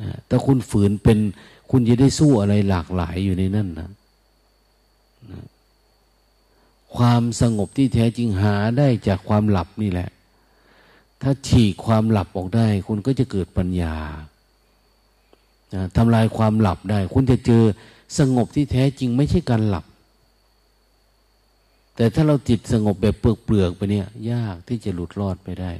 [0.00, 1.18] นะถ้าคุณฝืนเป็น
[1.70, 3.88] คุณจะได้สู้อะไรหลากหลายอยู่ในนั่นนะ
[5.30, 5.40] นะ
[6.96, 10.10] ความสงบที่แท้จริงหาได้จากความหลับนี่แหละ
[11.22, 13.96] ถ้าฉีกความหลับออกได้ คุณก็จะเกิดปัญญา
[15.96, 17.62] ทำลายความหลับได้ คุณจะเจอ
[18.18, 19.84] สงบที่แท้จริงไม่ใช่การหลับ
[21.96, 25.72] แต่ถ้าเราจิตสงบแบบเปลือกเปลือกไปเนี่ย ยากที่จะหลุดรอดไปได้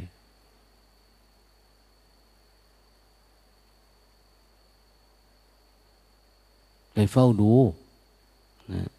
[6.92, 7.52] ไปเฝ้าดู
[8.72, 8.90] นะ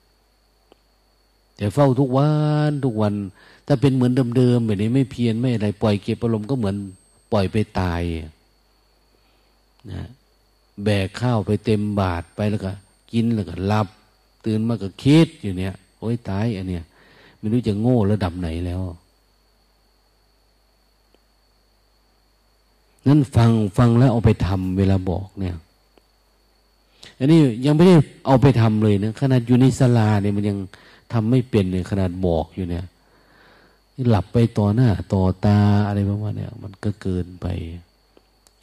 [1.57, 2.31] แต่เฝ้าทุกวั
[2.69, 3.13] นทุกวัน
[3.67, 6.75] ถ้าเป็นเหมือนเดิมๆแบบนี้ไม่เพียรไม่อะไร ปล่อยเก็บอารมณ์ก็เหมือน
[7.31, 8.01] ปล่อยไปตาย
[9.91, 10.03] นะ
[10.83, 12.71] แบกข้าวไปเต็มบาทไปแล้วก็
[13.11, 13.87] กินแล้วก็หลับ
[14.45, 16.83] ตื่นมาก็คิดอยู่เนี่ยโอ้ยตายอันเนี้ย
[17.37, 18.81] ไม่รู้จะโง่ระดับไหนแล้ว
[23.07, 25.55] นั่นฟังฟังแล้วเอาไปทำเวลาบอกเนี่ย
[27.19, 27.95] อันนี้ยังไม่ได้
[28.25, 30.57] เอาไปทำเลยนะขนาดอยู่ในสลาเนี่ยมันยัง
[31.11, 32.85] ทำไม่เป็นเนี่ยขนาดบอกอยู่เนี่ย
[34.09, 37.45] หลับไปต่อหน้า ต่อตาอะไรประมาณเนี่ยมันก็เกินไป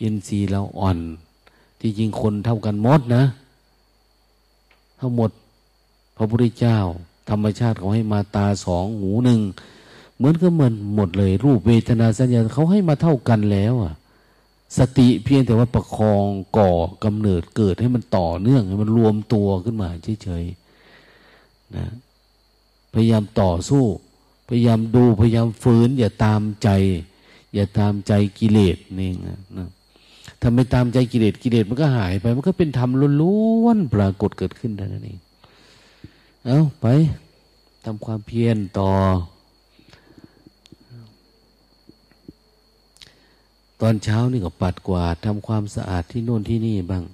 [0.02, 0.98] อินทรีย์เราอ่อน
[1.80, 3.24] ที่จริงคนเท่ากันหมดนะ
[4.98, 5.30] ทั้งหมด
[6.16, 6.78] พระพุทธเจ้า
[7.30, 9.40] ธรรมชาติเขาให้มาตาสองหูหนึ่ง
[10.16, 13.94] เหมือนก็เหมือนหมดเลย รูปเวทนาสัญญาเขาให้มาเท่ากันแล้วอะ
[14.78, 16.26] สติเพียงแต่ว่าประคอง
[16.58, 16.72] ก่อ
[17.04, 19.88] กำเนิดเกิดให้มันต่อเนื่องให้มันรวมตัวขึ้นมา
[20.22, 21.86] เฉยๆนะ
[22.94, 23.84] พยายามต่อสู้
[24.48, 26.68] พยายามดูพยายามฝืน อย่าตามใจ
[27.54, 29.10] อย่าตามใจกิเลสนี่
[29.58, 29.68] นะ
[30.40, 32.90] ถ้าไม่ตามใจกิเลสกิเลสมันก็หายไป มันก็เป็นธรรม
[33.20, 35.18] ล้วนๆปรากฏเกิดขึ้นเท่านั้นเอง
[36.44, 36.86] เอาไป
[37.84, 38.92] ทำความเพียรต่อ
[43.80, 47.04] ตอนเช้านี่ก็ปัดกวาดทำความสะอาดที่โน่นที่นี่บ้าง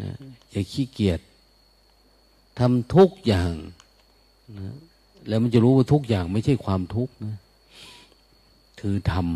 [0.00, 0.10] นะ
[0.50, 1.20] อย่าขี้เกียจ
[2.58, 3.52] ทำทุกอย่าง
[4.58, 4.76] นะ
[5.28, 7.36] แล้วมันจะรู้ว่าทุกอย่างไม่ใช่ความทุกข์นะ
[8.80, 9.26] คือธรรม